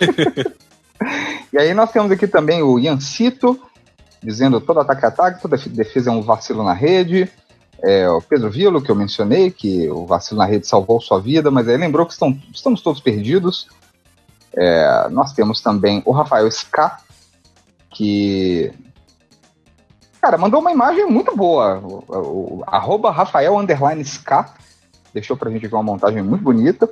[1.52, 3.60] e aí nós temos aqui também o Iancito,
[4.22, 7.30] dizendo todo ataque-ataque, toda defesa é um vacilo na rede
[7.82, 11.50] é, o Pedro Vilo, que eu mencionei, que o vacilo na rede salvou sua vida,
[11.50, 13.68] mas aí lembrou que estão, estamos todos perdidos.
[14.54, 16.98] É, nós temos também o Rafael Ska,
[17.90, 18.72] que.
[20.20, 21.82] Cara, mandou uma imagem muito boa.
[22.66, 24.54] Arroba Rafael Underline Ska
[25.12, 26.88] deixou pra gente ver uma montagem muito bonita.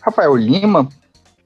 [0.00, 0.88] Rafael Lima,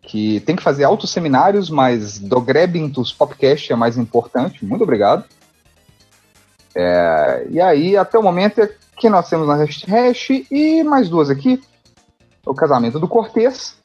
[0.03, 4.64] que tem que fazer altos seminários, mas do Grebintus Popcast é mais importante.
[4.64, 5.25] Muito obrigado.
[6.75, 11.09] É, e aí, até o momento, é que nós temos na Hash, hash e mais
[11.09, 11.62] duas aqui.
[12.47, 13.77] O casamento do Cortez.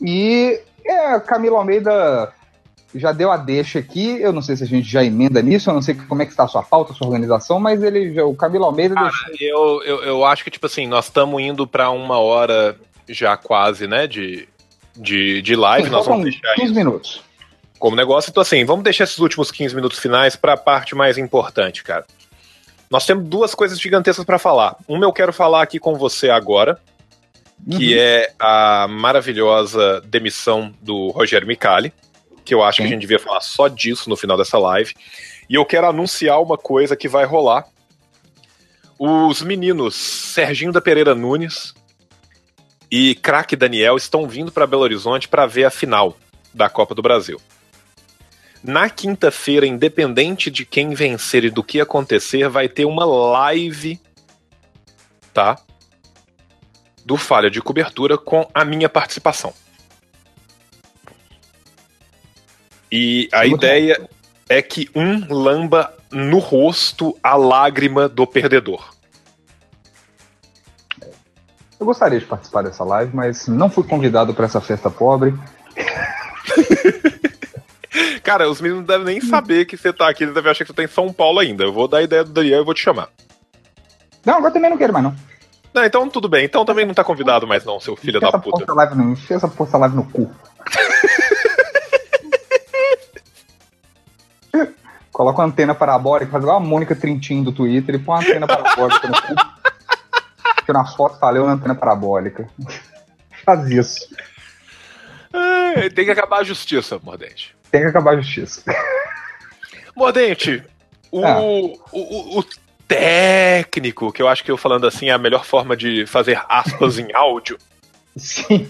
[0.00, 2.32] E é, Camilo Almeida
[2.94, 4.20] já deu a deixa aqui.
[4.20, 6.32] Eu não sei se a gente já emenda nisso, eu não sei como é que
[6.32, 9.82] está a sua pauta, a sua organização, mas ele já, o Camilo Almeida Cara, deixou...
[9.82, 12.76] eu, eu, eu acho que, tipo assim, nós estamos indo para uma hora
[13.08, 14.48] já quase, né, de,
[14.96, 15.86] de, de live.
[15.86, 17.22] Sim, nós vamos deixar 15 minutos.
[17.78, 21.18] Como negócio, então assim, vamos deixar esses últimos 15 minutos finais para a parte mais
[21.18, 22.04] importante, cara.
[22.90, 24.76] Nós temos duas coisas gigantescas para falar.
[24.86, 26.78] Uma eu quero falar aqui com você agora,
[27.70, 28.00] que uhum.
[28.00, 31.92] é a maravilhosa demissão do Rogério Micali,
[32.44, 32.82] que eu acho Sim.
[32.82, 34.94] que a gente devia falar só disso no final dessa live.
[35.48, 37.66] E eu quero anunciar uma coisa que vai rolar.
[38.98, 41.74] Os meninos Serginho da Pereira Nunes
[42.90, 46.16] e Craque Daniel estão vindo para Belo Horizonte para ver a final
[46.52, 47.40] da Copa do Brasil.
[48.62, 54.00] Na quinta-feira, independente de quem vencer e do que acontecer, vai ter uma live,
[55.34, 55.58] tá?
[57.04, 59.52] Do Falha de Cobertura com a minha participação.
[62.96, 64.06] E a Muito ideia bom.
[64.48, 68.94] é que um lamba no rosto a lágrima do perdedor.
[71.80, 75.34] Eu gostaria de participar dessa live, mas não fui convidado para essa festa pobre.
[78.22, 80.70] Cara, os meninos não devem nem saber que você tá aqui, eles devem achar que
[80.70, 81.64] você tá em São Paulo ainda.
[81.64, 83.08] Eu vou dar a ideia do Daniel e vou te chamar.
[84.24, 85.16] Não, agora também não quero mais, não.
[85.74, 86.44] Não, então tudo bem.
[86.44, 88.64] Então também não tá convidado mais, não, seu filho da essa puta.
[88.64, 90.30] porra live enfia essa porra live no cu.
[95.14, 98.46] Coloca uma antena parabólica, faz igual a Mônica Trintin do Twitter e põe uma antena
[98.48, 99.34] parabólica no cu.
[100.66, 102.48] Tira uma foto falei na antena parabólica.
[103.46, 104.08] Faz isso.
[105.32, 107.54] É, tem que acabar a justiça, Mordente.
[107.70, 108.62] Tem que acabar a justiça.
[109.94, 110.64] Mordente,
[111.12, 111.40] o, Ah.
[111.40, 112.44] o, o- o
[112.88, 116.98] técnico, que eu acho que eu falando assim é a melhor forma de fazer aspas
[116.98, 117.56] em áudio,
[118.16, 118.66] Sim.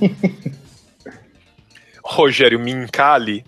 [2.05, 3.45] Rogério Mincali,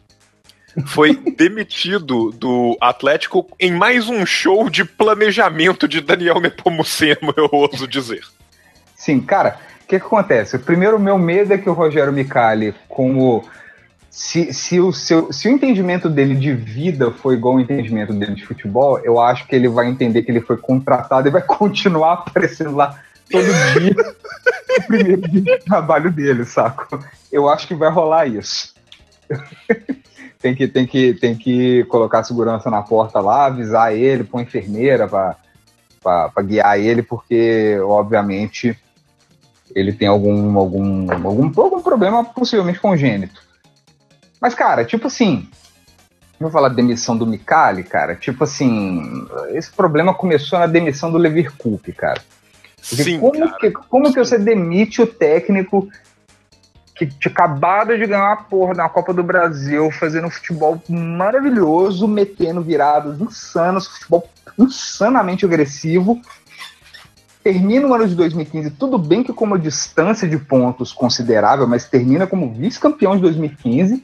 [0.84, 7.88] foi demitido do Atlético em mais um show de planejamento de Daniel Nepomuceno, eu ouso
[7.88, 8.22] dizer.
[8.94, 10.58] Sim, cara, o que, que acontece?
[10.58, 13.44] Primeiro, o meu medo é que o Rogério Micali, como.
[14.10, 18.34] Se, se, o seu, se o entendimento dele de vida foi igual ao entendimento dele
[18.34, 22.14] de futebol, eu acho que ele vai entender que ele foi contratado e vai continuar
[22.14, 22.98] aparecendo lá
[23.30, 23.44] todo
[23.78, 23.94] dia
[24.78, 26.98] no primeiro dia de trabalho dele, saco?
[27.30, 28.74] Eu acho que vai rolar isso.
[30.40, 35.08] Tem, que, tem, que, tem que colocar segurança na porta lá, avisar ele, pôr enfermeira
[35.08, 38.78] pra guiar ele, porque, obviamente,
[39.74, 43.40] ele tem algum, algum, algum, algum problema possivelmente congênito.
[44.40, 45.48] Mas, cara, tipo assim,
[46.38, 51.18] vou falar de demissão do Micali, cara, tipo assim, esse problema começou na demissão do
[51.18, 52.22] Levir Coupe, cara.
[52.88, 53.58] Porque Sim, como, cara.
[53.58, 55.88] que, como que você demite o técnico
[56.96, 62.08] que tinha acabado de ganhar uma porra na Copa do Brasil, fazendo um futebol maravilhoso,
[62.08, 64.26] metendo viradas insanas, futebol
[64.58, 66.18] insanamente agressivo.
[67.44, 71.84] Termina o ano de 2015, tudo bem que com uma distância de pontos considerável, mas
[71.84, 74.02] termina como vice-campeão de 2015,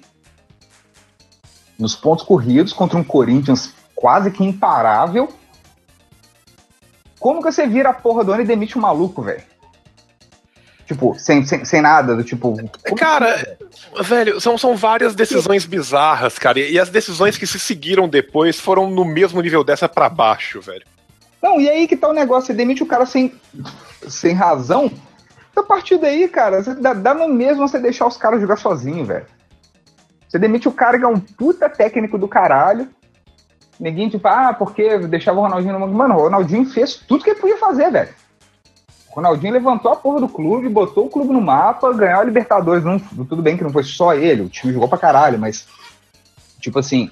[1.78, 5.32] nos pontos corridos, contra um Corinthians quase que imparável.
[7.18, 9.51] Como que você vira a porra do ano e demite um maluco, velho?
[10.86, 12.56] Tipo, sem, sem, sem nada, do tipo.
[12.96, 13.56] Cara,
[14.02, 16.58] velho, são, são várias decisões bizarras, cara.
[16.58, 20.60] E, e as decisões que se seguiram depois foram no mesmo nível dessa pra baixo,
[20.60, 20.84] velho.
[21.42, 23.32] Não, e aí que tá o negócio, você demite o cara sem,
[24.08, 24.90] sem razão.
[25.56, 29.26] A partir daí, cara, dá, dá no mesmo você deixar os caras jogar sozinho, velho.
[30.28, 32.88] Você demite o cara que é um puta técnico do caralho.
[33.78, 37.40] Ninguém, tipo, ah, porque deixava o Ronaldinho no Mano, o Ronaldinho fez tudo que ele
[37.40, 38.08] podia fazer, velho.
[39.12, 42.82] O Ronaldinho levantou a porra do clube, botou o clube no mapa, ganhou a Libertadores.
[42.82, 45.68] Não, tudo bem que não foi só ele, o time jogou pra caralho, mas,
[46.58, 47.10] tipo assim,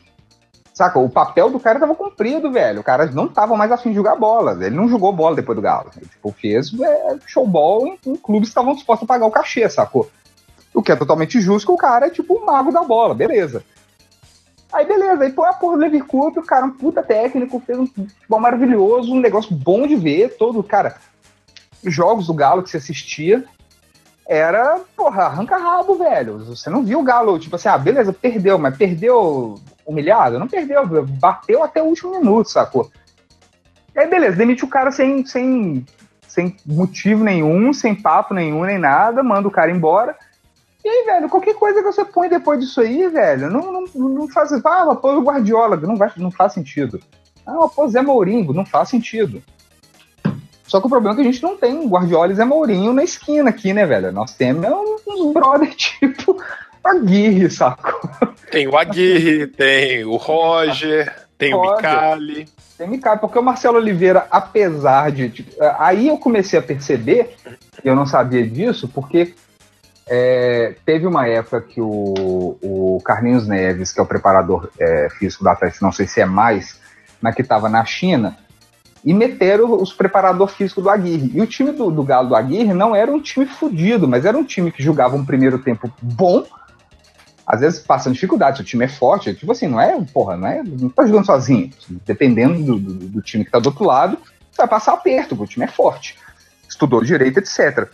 [0.72, 0.98] saca?
[0.98, 2.80] O papel do cara tava cumprido, velho.
[2.80, 4.52] O cara não tava mais afim de jogar bola.
[4.64, 5.90] Ele não jogou bola depois do Galo.
[5.94, 9.68] Ele, tipo, fez é, showball em, em clubes que estavam dispostos a pagar o cachê,
[9.68, 10.10] sacou?
[10.72, 13.62] O que é totalmente justo, que o cara é tipo o mago da bola, beleza.
[14.72, 17.76] Aí beleza, aí põe a porra do Lever Cup, o cara um puta técnico, fez
[17.76, 20.94] um futebol maravilhoso, um negócio bom de ver, todo, cara,
[21.84, 23.44] jogos do Galo que você assistia,
[24.26, 26.38] era, porra, arranca rabo, velho.
[26.44, 30.38] Você não viu o Galo, tipo assim, ah, beleza, perdeu, mas perdeu humilhado?
[30.38, 32.90] Não perdeu, bateu até o último minuto, sacou?
[33.94, 35.84] E aí, beleza, demite o cara sem, sem,
[36.28, 40.16] sem motivo nenhum, sem papo nenhum, nem nada, manda o cara embora.
[40.84, 44.28] E aí, velho, qualquer coisa que você põe depois disso aí, velho, não, não, não
[44.28, 44.52] faz.
[44.52, 47.00] Ah, põe o Guardiola, não, vai, não faz sentido.
[47.44, 49.42] Ah, pô, Zé Mourinho, não faz sentido.
[50.70, 53.02] Só que o problema é que a gente não tem Guardiola e Zé Mourinho na
[53.02, 54.12] esquina aqui, né, velho?
[54.12, 54.70] Nós temos
[55.04, 56.40] uns brother tipo
[56.84, 58.08] Aguirre, saco?
[58.52, 61.76] Tem o Aguirre, tem o Roger, tem o Roger.
[61.76, 62.48] Micali.
[62.78, 65.28] Tem me cabe, porque o Marcelo Oliveira, apesar de.
[65.30, 67.34] tipo, aí eu comecei a perceber,
[67.84, 69.34] e eu não sabia disso, porque
[70.08, 75.42] é, teve uma época que o, o Carlinhos Neves, que é o preparador é, físico
[75.42, 76.80] da Atlético, não sei se é mais,
[77.20, 78.36] mas que estava na China,
[79.04, 81.30] e meteram os preparador físico do Aguirre.
[81.34, 84.36] E o time do, do Galo do Aguirre não era um time fudido, mas era
[84.36, 86.44] um time que jogava um primeiro tempo bom,
[87.46, 90.46] às vezes passando dificuldade, se o time é forte, tipo assim, não é, porra, não
[90.46, 91.70] é, não tá jogando sozinho.
[92.06, 94.18] Dependendo do, do, do time que tá do outro lado,
[94.50, 96.16] você vai passar aperto, o time é forte.
[96.68, 97.88] Estudou direito, etc.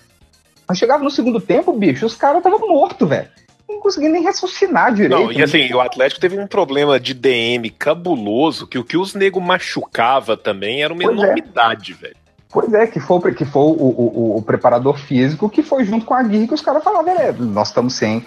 [0.69, 3.29] Mas chegava no segundo tempo, bicho, os caras estavam mortos, velho.
[3.69, 5.11] Não conseguia nem raciocinar direito.
[5.25, 9.15] Não, e assim, o Atlético teve um problema de DM cabuloso, que o que os
[9.15, 11.23] nego machucava também era uma Pois é.
[11.23, 12.17] enormidade, velho.
[12.49, 16.15] Pois é, que foi, que foi o, o, o- preparador físico que foi junto com
[16.15, 18.25] a Aguirre que os caras falaram, velho, nós estamos sem.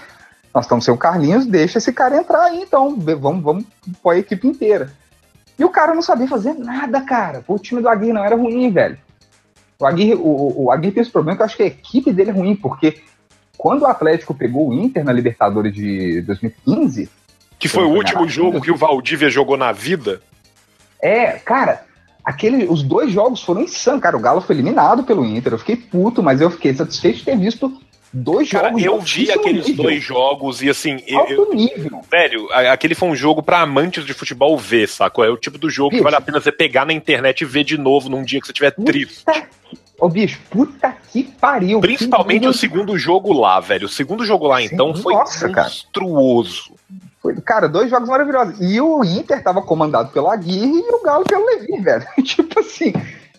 [0.54, 2.96] Nós estamos sem o Carlinhos, deixa esse cara entrar aí, então.
[3.00, 3.66] Vamos, vamos
[4.04, 4.92] pôr a equipe inteira.
[5.58, 7.44] E o cara não sabia fazer nada, cara.
[7.48, 8.98] O time do Aguirre não era ruim, velho.
[9.80, 12.32] O Aguirre, o, o Aguirre tem esse problema que eu acho que a equipe dele
[12.32, 13.02] é ruim, porque
[13.60, 17.10] quando o Atlético pegou o Inter na Libertadores de 2015.
[17.60, 20.22] Que foi o último jogo que o Valdívia jogou na vida.
[21.02, 21.84] É, cara,
[22.24, 24.02] aquele, os dois jogos foram insanos.
[24.02, 25.52] Cara, o Galo foi eliminado pelo Inter.
[25.52, 27.82] Eu fiquei puto, mas eu fiquei satisfeito de ter visto
[28.14, 28.84] dois Cara, jogos.
[28.86, 29.84] eu vi aqueles nível.
[29.84, 31.04] dois jogos e assim.
[31.14, 32.02] Alto Eu, nível.
[32.10, 35.22] velho, aquele foi um jogo pra amantes de futebol ver, saco?
[35.22, 37.66] É o tipo do jogo que vale a pena você pegar na internet e ver
[37.66, 39.26] de novo num dia que você tiver triste.
[40.00, 41.82] Ô, bicho, puta que pariu.
[41.82, 43.86] Principalmente Que o segundo jogo lá, velho.
[43.86, 45.68] O segundo jogo lá, Sim, então, foi nossa, cara.
[45.68, 46.74] monstruoso.
[47.22, 48.56] Foi, cara, dois jogos maravilhosos.
[48.62, 52.06] E o Inter tava comandado pelo Aguirre e o Galo pelo Levi, velho.
[52.24, 52.94] tipo assim,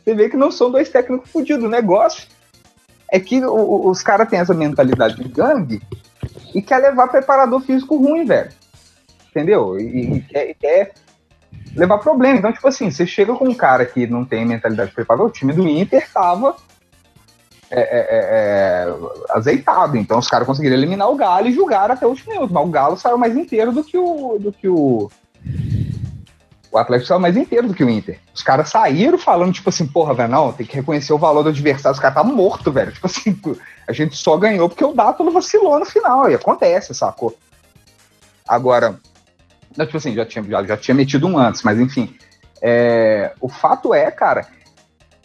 [0.04, 1.64] você vê que não são dois técnicos fodidos.
[1.64, 2.24] O negócio
[3.10, 5.80] é que o- o- os caras têm essa mentalidade de gangue
[6.54, 8.50] e quer levar preparador físico ruim, velho.
[9.30, 9.80] Entendeu?
[9.80, 10.92] E, e quer, e quer
[11.74, 12.38] levar problema.
[12.38, 15.32] Então, tipo assim, você chega com um cara que não tem mentalidade de preparador, o
[15.32, 16.56] time do Inter tava
[17.70, 19.96] é, é, é, é, azeitado.
[19.96, 22.52] Então os caras conseguiram eliminar o Galo e julgaram até o último minuto.
[22.52, 24.38] Mas o Galo saiu mais inteiro do que o.
[24.38, 25.10] Do que o...
[26.72, 28.20] O Atlético saiu mais inteiro do que o Inter.
[28.32, 31.48] Os caras saíram falando, tipo assim, porra, velho, não, tem que reconhecer o valor do
[31.48, 31.94] adversário.
[31.94, 32.92] Os caras tá morto, velho.
[32.92, 33.40] Tipo assim,
[33.88, 36.30] a gente só ganhou porque o Dátolo vacilou no final.
[36.30, 37.36] E acontece, sacou?
[38.48, 38.98] Agora,
[39.76, 42.14] não, tipo assim, já tinha, já, já tinha metido um antes, mas enfim.
[42.62, 44.46] É, o fato é, cara,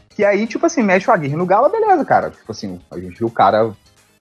[0.09, 2.29] que aí, tipo assim, mexe o Aguirre no Galo, beleza, cara.
[2.29, 3.71] Tipo assim, a gente viu o cara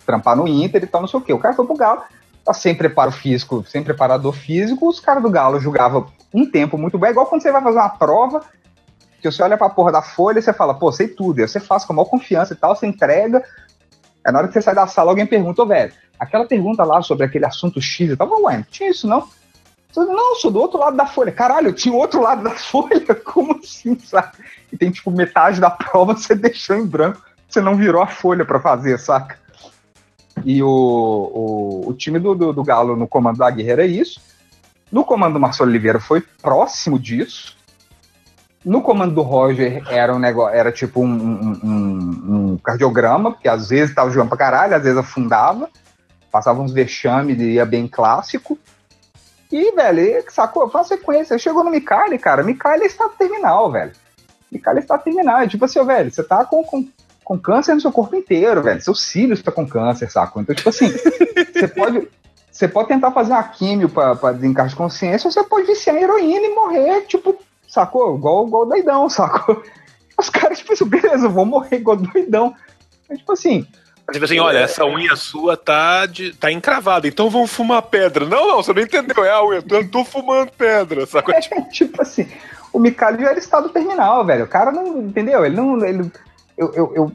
[0.05, 1.33] trampar no Inter e tal, não sei o quê.
[1.33, 2.03] O cara foi pro Galo,
[2.45, 6.99] tá sem preparo físico, sem preparador físico, os caras do Galo jogavam um tempo muito
[6.99, 7.09] bem.
[7.09, 8.43] É igual quando você vai fazer uma prova,
[9.21, 11.41] que você olha pra porra da folha e você fala, pô, sei tudo.
[11.41, 13.43] Aí você faz com a maior confiança e tal, você entrega.
[14.27, 17.01] Aí na hora que você sai da sala, alguém pergunta, ô, velho, aquela pergunta lá
[17.03, 19.29] sobre aquele assunto X e tal, ué, não tinha isso não?
[19.97, 21.31] Não, sou do outro lado da folha.
[21.33, 23.15] Caralho, eu tinha outro lado da folha?
[23.25, 24.33] Como assim, sabe?
[24.73, 28.45] E tem, tipo, metade da prova você deixou em branco, você não virou a folha
[28.45, 29.39] pra fazer, saca?
[30.45, 34.21] E o, o, o time do, do, do Galo no comando da Guerreira é isso.
[34.91, 37.57] No comando do Marcelo Oliveira foi próximo disso.
[38.65, 43.49] No comando do Roger era um negócio, era tipo um, um, um- um cardiograma, porque
[43.49, 45.69] às vezes tava jogando pra caralho, às vezes afundava,
[46.33, 48.59] passava uns vexames e ia bem clássico.
[49.55, 50.69] E, velho, sacou?
[50.69, 51.39] Faz sequência.
[51.39, 52.43] Chegou no Micali, cara.
[52.43, 53.93] Micali é estado terminal, velho.
[54.51, 55.39] Micali é estado terminal.
[55.39, 56.89] É tipo assim, velho, você tá com, com,
[57.23, 58.83] com câncer no seu corpo inteiro, velho.
[58.83, 60.43] Seus cílios tá com câncer, sacou?
[60.43, 60.89] Então, tipo assim,
[61.55, 62.09] você pode.
[62.51, 65.97] Você pode tentar fazer uma químio pra, pra desencargo de consciência, ou você pode viciar
[65.97, 67.37] em heroína e morrer, tipo,
[67.69, 68.17] sacou?
[68.17, 69.63] Igual, igual doidão, sacou?
[70.19, 72.55] Os caras, tipo assim, beleza, eu vou morrer igual doidão.
[73.09, 73.67] Mas, tipo assim,
[74.13, 78.27] Tipo assim, olha, essa unha sua tá, de, tá encravada, então vamos fumar pedra.
[78.27, 81.05] Não, não, você não entendeu, é a unha, eu tô fumando pedra?
[81.33, 82.29] É, tipo assim,
[82.75, 84.45] o Mikali já era estado terminal, velho.
[84.45, 85.45] O cara não, entendeu?
[85.45, 85.83] Ele não.
[85.85, 86.11] Ele,
[86.59, 87.13] eu, eu, eu,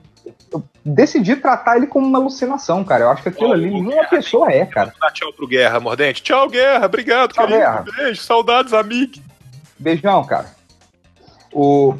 [0.53, 3.03] eu decidi tratar ele como uma alucinação, cara.
[3.03, 4.93] Eu acho que aquilo ali nenhuma pessoa é, cara.
[4.99, 6.23] Dá tchau pro Guerra, Mordente.
[6.23, 7.45] Tchau, Guerra, obrigado, Tchau.
[7.45, 7.85] Guerra.
[7.97, 9.19] Beijo, saudades, amigo.
[9.77, 10.49] Beijão, cara.
[11.51, 11.95] O.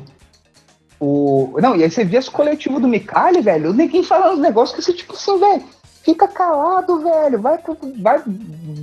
[1.00, 1.58] O.
[1.62, 3.74] Não, e aí você via as coletivas do Mikali, velho.
[3.74, 5.64] Ninguém falando os negócios que você, tipo assim, velho.
[6.04, 7.42] Fica calado, velho.
[7.42, 8.22] Vai, pro, vai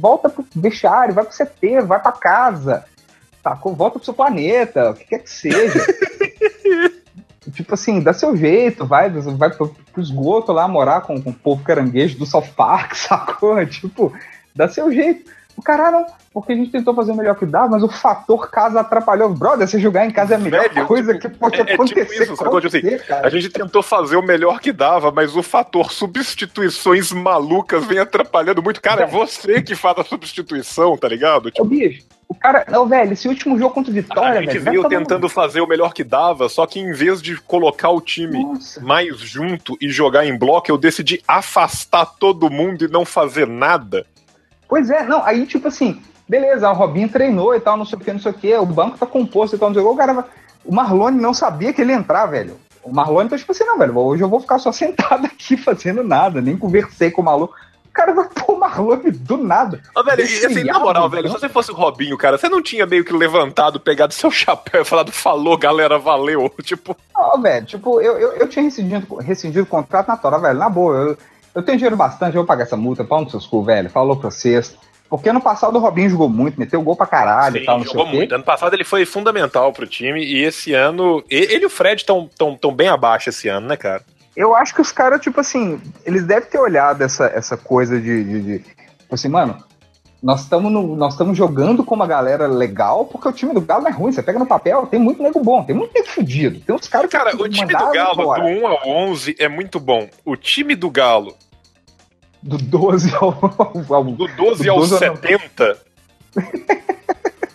[0.01, 2.85] volta pro vestiário, vai pro CT, vai pra casa.
[3.43, 3.75] Sacou?
[3.75, 5.79] Volta pro seu planeta, o que quer que seja.
[7.53, 11.35] tipo assim, dá seu jeito, vai, vai pro, pro esgoto lá morar com, com o
[11.35, 13.65] povo caranguejo do South Park, sacou?
[13.67, 14.13] Tipo,
[14.55, 15.31] dá seu jeito.
[15.57, 18.51] O cara não, porque a gente tentou fazer o melhor que dava, mas o fator
[18.51, 19.31] casa atrapalhou.
[19.31, 21.65] Brother, você jogar em casa é a melhor Velho, coisa tipo, que pode é- é
[21.65, 22.23] tipo acontecer.
[22.25, 22.61] isso, sacou?
[22.61, 23.27] Tipo cara.
[23.27, 28.63] A gente tentou fazer o melhor que dava, mas o fator substituições malucas vem atrapalhando
[28.63, 28.81] muito.
[28.83, 31.47] Cara, é você que faz a substituição, tá ligado?
[31.47, 32.65] Ô, Tipo, bicho, o cara.
[32.69, 34.83] Não, velho, esse último jogo contra o Vitória, a gente velho.
[34.83, 38.43] veio tentando fazer o melhor que dava, só que em vez de colocar o time
[38.45, 38.81] Nossa.
[38.83, 44.05] mais junto e jogar em bloco, eu decidi afastar todo mundo e não fazer nada.
[44.69, 48.01] Pois é, não, aí tipo assim, beleza, o Robinho treinou e tal, não sei o
[48.01, 49.93] que, não sei o que, o banco tá composto e tal, não sei o que,
[49.95, 50.25] o cara vai-
[50.65, 52.57] O Marlone não sabia que ele ia entrar, velho.
[52.83, 56.03] O Marlone tá tipo assim, não, velho, hoje eu vou ficar só sentado aqui fazendo
[56.03, 57.55] nada, nem conversei com o maluco.
[57.87, 59.81] O cara vai pôr o Marlone do nada.
[59.95, 62.85] Ó, velho, assim, na moral, velho, se você fosse o Robinho, cara, você não tinha
[62.85, 66.51] meio que levantado, pegado seu chapéu e falado, falou, galera, valeu.
[66.63, 70.59] Tipo, Ó, velho, tipo, eu, eu, eu tinha rescindido, rescindido o contrato na Tora, velho,
[70.59, 71.19] na boa, eu,
[71.57, 74.17] eu tenho dinheiro bastante, eu vou pagar essa multa, pau nos seus cu, velho, falou
[74.17, 74.77] pra vocês.
[75.09, 78.07] Porque ano passado o Robinho jogou muito, meteu gol pra caralho e tal, não jogou
[78.07, 78.35] muito.
[78.35, 81.23] Ano passado ele foi fundamental pro time e esse ano.
[81.31, 84.03] Ele e o Fred estão tão, tão bem abaixo esse ano, né, cara?
[84.37, 88.23] Eu acho que os caras, tipo assim, eles devem ter olhado essa, essa coisa de,
[88.25, 89.57] de, de- Tipo assim, mano,
[90.23, 94.11] nós estamos jogando com uma galera legal, porque o time do Galo não é ruim.
[94.11, 96.59] Você pega no papel, tem muito nego bom, tem muito nego fudido.
[96.61, 98.43] Tem uns caras Cara, o time do Galo, embora.
[98.43, 100.09] do 1 ao 11, é muito bom.
[100.25, 101.37] O time do Galo.
[102.47, 103.37] Do 12 ao.
[103.91, 105.79] ao do 12 do ao 12 70.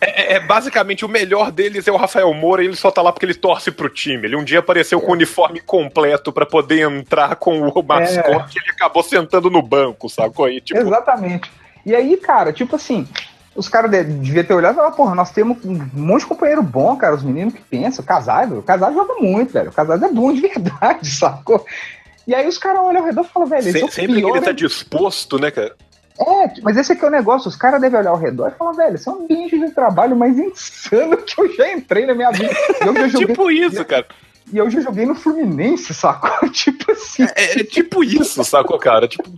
[0.01, 3.11] É, é, basicamente o melhor deles é o Rafael Moura e ele só tá lá
[3.11, 4.25] porque ele torce pro time.
[4.25, 5.01] Ele um dia apareceu é.
[5.01, 8.59] com o uniforme completo para poder entrar com o mascote é.
[8.59, 10.59] e ele acabou sentando no banco, sacou aí?
[10.59, 10.79] Tipo...
[10.79, 11.51] Exatamente.
[11.85, 13.07] E aí, cara, tipo assim,
[13.55, 16.95] os caras deviam ter olhado e falar, porra, nós temos um monte de companheiro bom,
[16.95, 20.33] cara, os meninos que pensam, Casais, o Casais joga muito, velho, o Casais é bom
[20.33, 21.65] de verdade, sacou?
[22.31, 24.53] E aí os caras olham ao redor e falam, velho, Se, sempre que ele tá
[24.53, 25.75] disposto, né, cara?
[26.17, 28.71] É, mas esse aqui é o negócio, os caras devem olhar ao redor e falar,
[28.71, 32.31] velho, esse é um ambiente de trabalho mais insano que eu já entrei na minha
[32.31, 32.53] vida.
[32.79, 34.07] Já joguei, tipo isso, cara.
[34.53, 36.31] E eu já joguei no Fluminense, sacou?
[36.51, 37.23] Tipo assim.
[37.35, 39.09] É, é tipo isso, sacou, cara?
[39.09, 39.29] Tipo.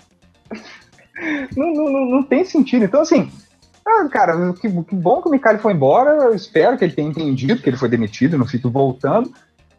[1.57, 2.85] Não, não, não, tem sentido.
[2.85, 3.31] Então, assim,
[3.85, 6.25] ah, cara, que, que bom que o Micali foi embora.
[6.25, 9.33] Eu espero que ele tenha entendido que ele foi demitido, não fique voltando.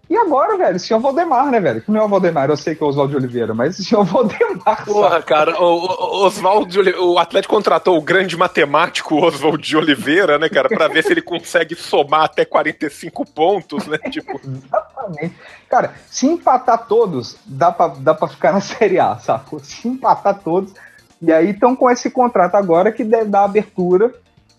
[0.08, 1.80] E agora, velho, o senhor Valdemar, né, velho?
[1.80, 3.84] Que não é o Valdemar, eu sei que é o Oswaldo de Oliveira, mas o
[3.84, 4.84] senhor Valdemar.
[4.84, 5.24] Porra, sabe?
[5.24, 10.48] cara, o, Oswaldo de Oliveira, o Atlético contratou o grande matemático Oswaldo de Oliveira, né,
[10.48, 13.98] cara, pra ver se ele consegue somar até 45 pontos, né?
[14.10, 14.40] Tipo.
[14.44, 15.34] Exatamente.
[15.68, 19.44] Cara, se empatar todos, dá pra, dá pra ficar na Série A, sabe?
[19.62, 20.72] Se empatar todos.
[21.20, 24.12] E aí estão com esse contrato agora que deve dar abertura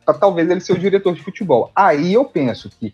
[0.03, 1.71] para talvez ele ser o diretor de futebol.
[1.75, 2.91] Aí eu penso que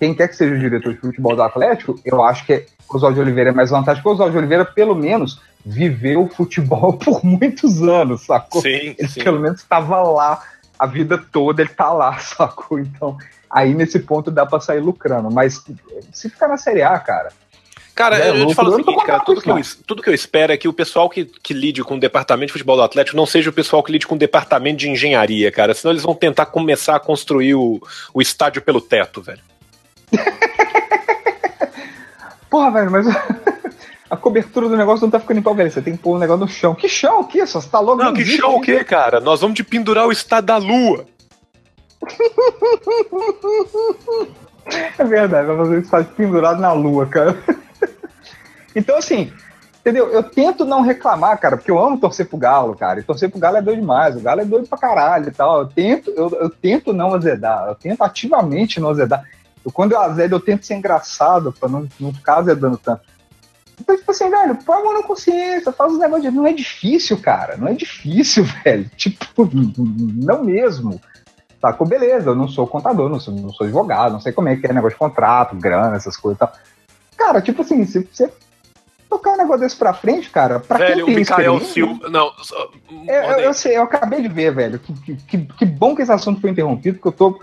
[0.00, 3.16] quem quer que seja o diretor de futebol do Atlético, eu acho que o Oswaldo
[3.16, 7.82] de Oliveira é mais vantagem, porque o Oswaldo Oliveira, pelo menos, viveu futebol por muitos
[7.82, 8.62] anos, sacou?
[8.62, 9.22] Sim, ele sim.
[9.22, 10.42] pelo menos estava lá
[10.78, 12.78] a vida toda, ele tá lá, sacou?
[12.78, 13.18] Então,
[13.50, 15.30] aí nesse ponto dá para sair lucrando.
[15.30, 15.62] Mas
[16.10, 17.30] se ficar na Série A, cara.
[17.94, 20.50] Cara, é, eu te falo o seguinte, cara, tudo que, eu, tudo que eu espero
[20.50, 23.26] é que o pessoal que, que lide com o departamento de futebol do Atlético não
[23.26, 25.74] seja o pessoal que lide com o departamento de engenharia, cara.
[25.74, 27.78] Senão eles vão tentar começar a construir o,
[28.14, 29.49] o estádio pelo teto, velho.
[32.50, 33.06] Porra, velho, mas
[34.10, 35.70] a cobertura do negócio não tá ficando em pau, velho.
[35.70, 36.74] Você tem que pôr o um negócio no chão.
[36.74, 37.20] Que chão?
[37.20, 37.46] O que?
[37.46, 38.02] Você tá louco?
[38.02, 39.20] Não, que chão o quê, cara?
[39.20, 41.06] Nós vamos de pendurar o estado da lua.
[44.98, 47.38] é verdade, vai fazer o estádio pendurado na lua, cara.
[48.74, 49.32] então, assim,
[49.80, 50.08] entendeu?
[50.08, 53.00] Eu tento não reclamar, cara, porque eu amo torcer pro Galo, cara.
[53.00, 54.16] E torcer pro Galo é doido demais.
[54.16, 55.60] O Galo é doido pra caralho e tal.
[55.60, 57.68] Eu tento, eu, eu tento não azedar.
[57.68, 59.24] Eu tento ativamente não azedar.
[59.64, 63.02] Eu, quando eu azedo, eu tento ser engraçado pra não, não ficar azedando tanto.
[63.80, 66.32] Então, tipo assim, velho, põe a mão na consciência, faz os negócios.
[66.32, 67.56] Não é difícil, cara.
[67.56, 68.90] Não é difícil, velho.
[68.96, 71.00] Tipo, não mesmo.
[71.60, 71.86] Sacou?
[71.86, 74.66] Beleza, eu não sou contador, não sou, não sou advogado, não sei como é que
[74.66, 76.52] é negócio de contrato, grana, essas coisas e tal.
[77.18, 78.32] Cara, tipo assim, se você
[79.10, 82.08] tocar um negócio desse pra frente, cara, pra velho, quem tem Mikael Silva.
[82.08, 82.70] Não, só,
[83.06, 84.78] eu, eu, eu, sei, eu acabei de ver, velho.
[84.78, 87.40] Que, que, que bom que esse assunto foi interrompido, porque eu tô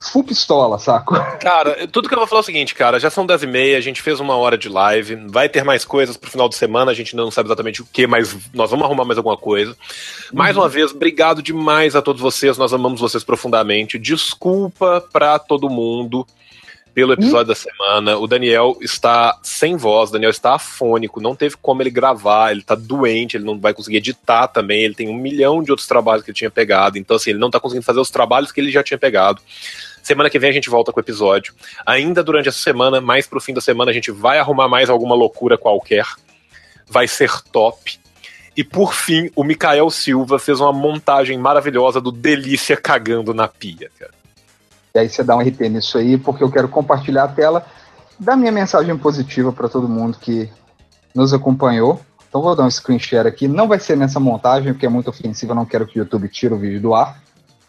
[0.00, 1.14] full pistola, saco?
[1.40, 3.78] Cara, tudo que eu vou falar é o seguinte, cara, já são 10 e meia,
[3.78, 6.90] a gente fez uma hora de live, vai ter mais coisas pro final de semana,
[6.90, 9.76] a gente ainda não sabe exatamente o que, mas nós vamos arrumar mais alguma coisa.
[10.32, 10.62] Mais uhum.
[10.62, 13.98] uma vez, obrigado demais a todos vocês, nós amamos vocês profundamente.
[13.98, 16.26] Desculpa pra todo mundo
[16.96, 17.48] pelo episódio hum?
[17.48, 18.16] da semana.
[18.16, 22.60] O Daniel está sem voz, o Daniel está afônico, não teve como ele gravar, ele
[22.60, 26.24] está doente, ele não vai conseguir editar também, ele tem um milhão de outros trabalhos
[26.24, 28.70] que ele tinha pegado, então assim, ele não está conseguindo fazer os trabalhos que ele
[28.70, 29.42] já tinha pegado.
[30.02, 31.52] Semana que vem a gente volta com o episódio.
[31.84, 35.14] Ainda durante essa semana, mais pro fim da semana, a gente vai arrumar mais alguma
[35.14, 36.06] loucura qualquer.
[36.88, 37.98] Vai ser top.
[38.56, 43.90] E por fim, o Mikael Silva fez uma montagem maravilhosa do Delícia cagando na pia,
[43.98, 44.15] cara.
[44.96, 47.66] E aí você dá um RT nisso aí, porque eu quero compartilhar a tela
[48.18, 50.48] da minha mensagem positiva para todo mundo que
[51.14, 52.00] nos acompanhou.
[52.26, 53.46] Então vou dar um screen share aqui.
[53.46, 56.54] Não vai ser nessa montagem, porque é muito ofensiva, não quero que o YouTube tire
[56.54, 57.22] o vídeo do ar.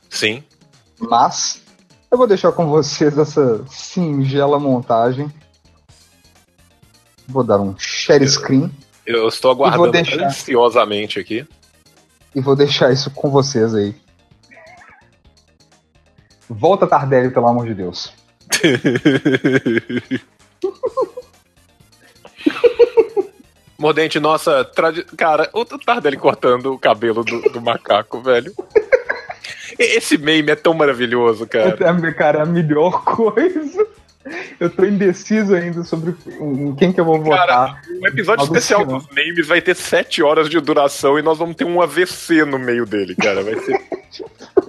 [0.10, 0.42] Sim.
[0.98, 1.62] Mas
[2.10, 5.30] eu vou deixar com vocês essa singela montagem.
[7.28, 8.72] Vou dar um share screen.
[9.06, 10.28] Eu, eu estou aguardando deixar...
[10.28, 11.46] ansiosamente aqui.
[12.34, 13.94] E vou deixar isso com vocês aí.
[16.50, 18.14] Volta Tardelli, pelo amor de Deus.
[23.78, 24.68] Mordente, nossa,
[25.16, 28.52] cara, o Tardelli cortando o cabelo do, do macaco, velho.
[29.78, 31.78] Esse meme é tão maravilhoso, cara.
[31.80, 33.86] É, cara, é a melhor coisa.
[34.60, 36.16] Eu tô indeciso ainda sobre
[36.78, 37.48] quem que eu vou votar.
[37.48, 41.56] Cara, o episódio especial dos memes vai ter sete horas de duração e nós vamos
[41.56, 43.44] ter um AVC no meio dele, cara.
[43.44, 43.80] Vai ser.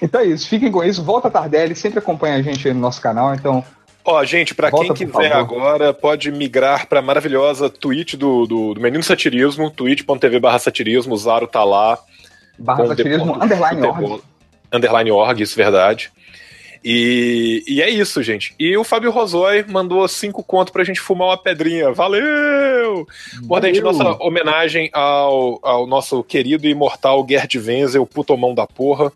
[0.00, 1.02] então é isso, fiquem com isso.
[1.02, 3.64] Volta Tardelli, sempre acompanha a gente aí no nosso canal, então.
[4.04, 9.02] Ó, gente, para quem quiser agora, pode migrar pra maravilhosa Twitch do, do, do Menino
[9.02, 11.98] Satirismo, twitch.tv barra satirismo, o Zaro tá lá
[12.58, 14.22] Barra ponto underline futebol- org.
[14.72, 16.10] Underline org, isso é verdade.
[16.82, 18.54] E, e é isso, gente.
[18.58, 21.92] E o Fábio Rosói mandou cinco conto pra gente fumar uma pedrinha.
[21.92, 23.06] Valeu!
[23.42, 29.12] Mordente, nossa homenagem ao, ao nosso querido e imortal Gerd Wenzel, putomão da porra.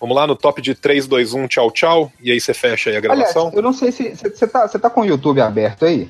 [0.00, 2.12] Vamos lá no top de 3, 2, 1, tchau, tchau.
[2.20, 3.50] E aí você fecha aí a Aliás, gravação.
[3.54, 6.08] eu não sei se você tá, você tá com o YouTube aberto aí.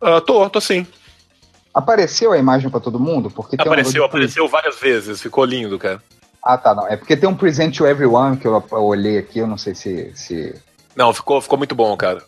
[0.00, 0.86] Ah, tô, tô sim.
[1.72, 3.30] Apareceu a imagem pra todo mundo?
[3.30, 5.22] Porque tem um Apareceu, de- apareceu várias vezes.
[5.22, 6.02] Ficou lindo, cara.
[6.44, 6.86] Ah, tá, não.
[6.86, 9.74] É porque tem um Present to Everyone que eu, eu olhei aqui, eu não sei
[9.74, 10.54] se, se.
[10.94, 12.22] Não, ficou, ficou muito bom, cara.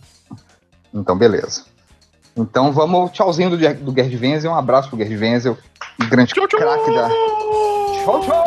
[0.95, 1.65] Então, beleza.
[2.37, 5.57] Então vamos, tchauzinho do, do Gerd Wenzel, um abraço pro Gerd Wenzel,
[6.01, 6.59] um grande Tchau, tchau!
[6.59, 7.09] craque da.
[8.05, 8.45] Tchau, tchau!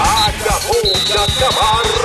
[0.00, 1.97] Acabou de acabar.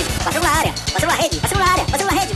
[0.00, 2.29] Rede, passou uma área, passou uma rede, passou uma área, passou uma rede, passou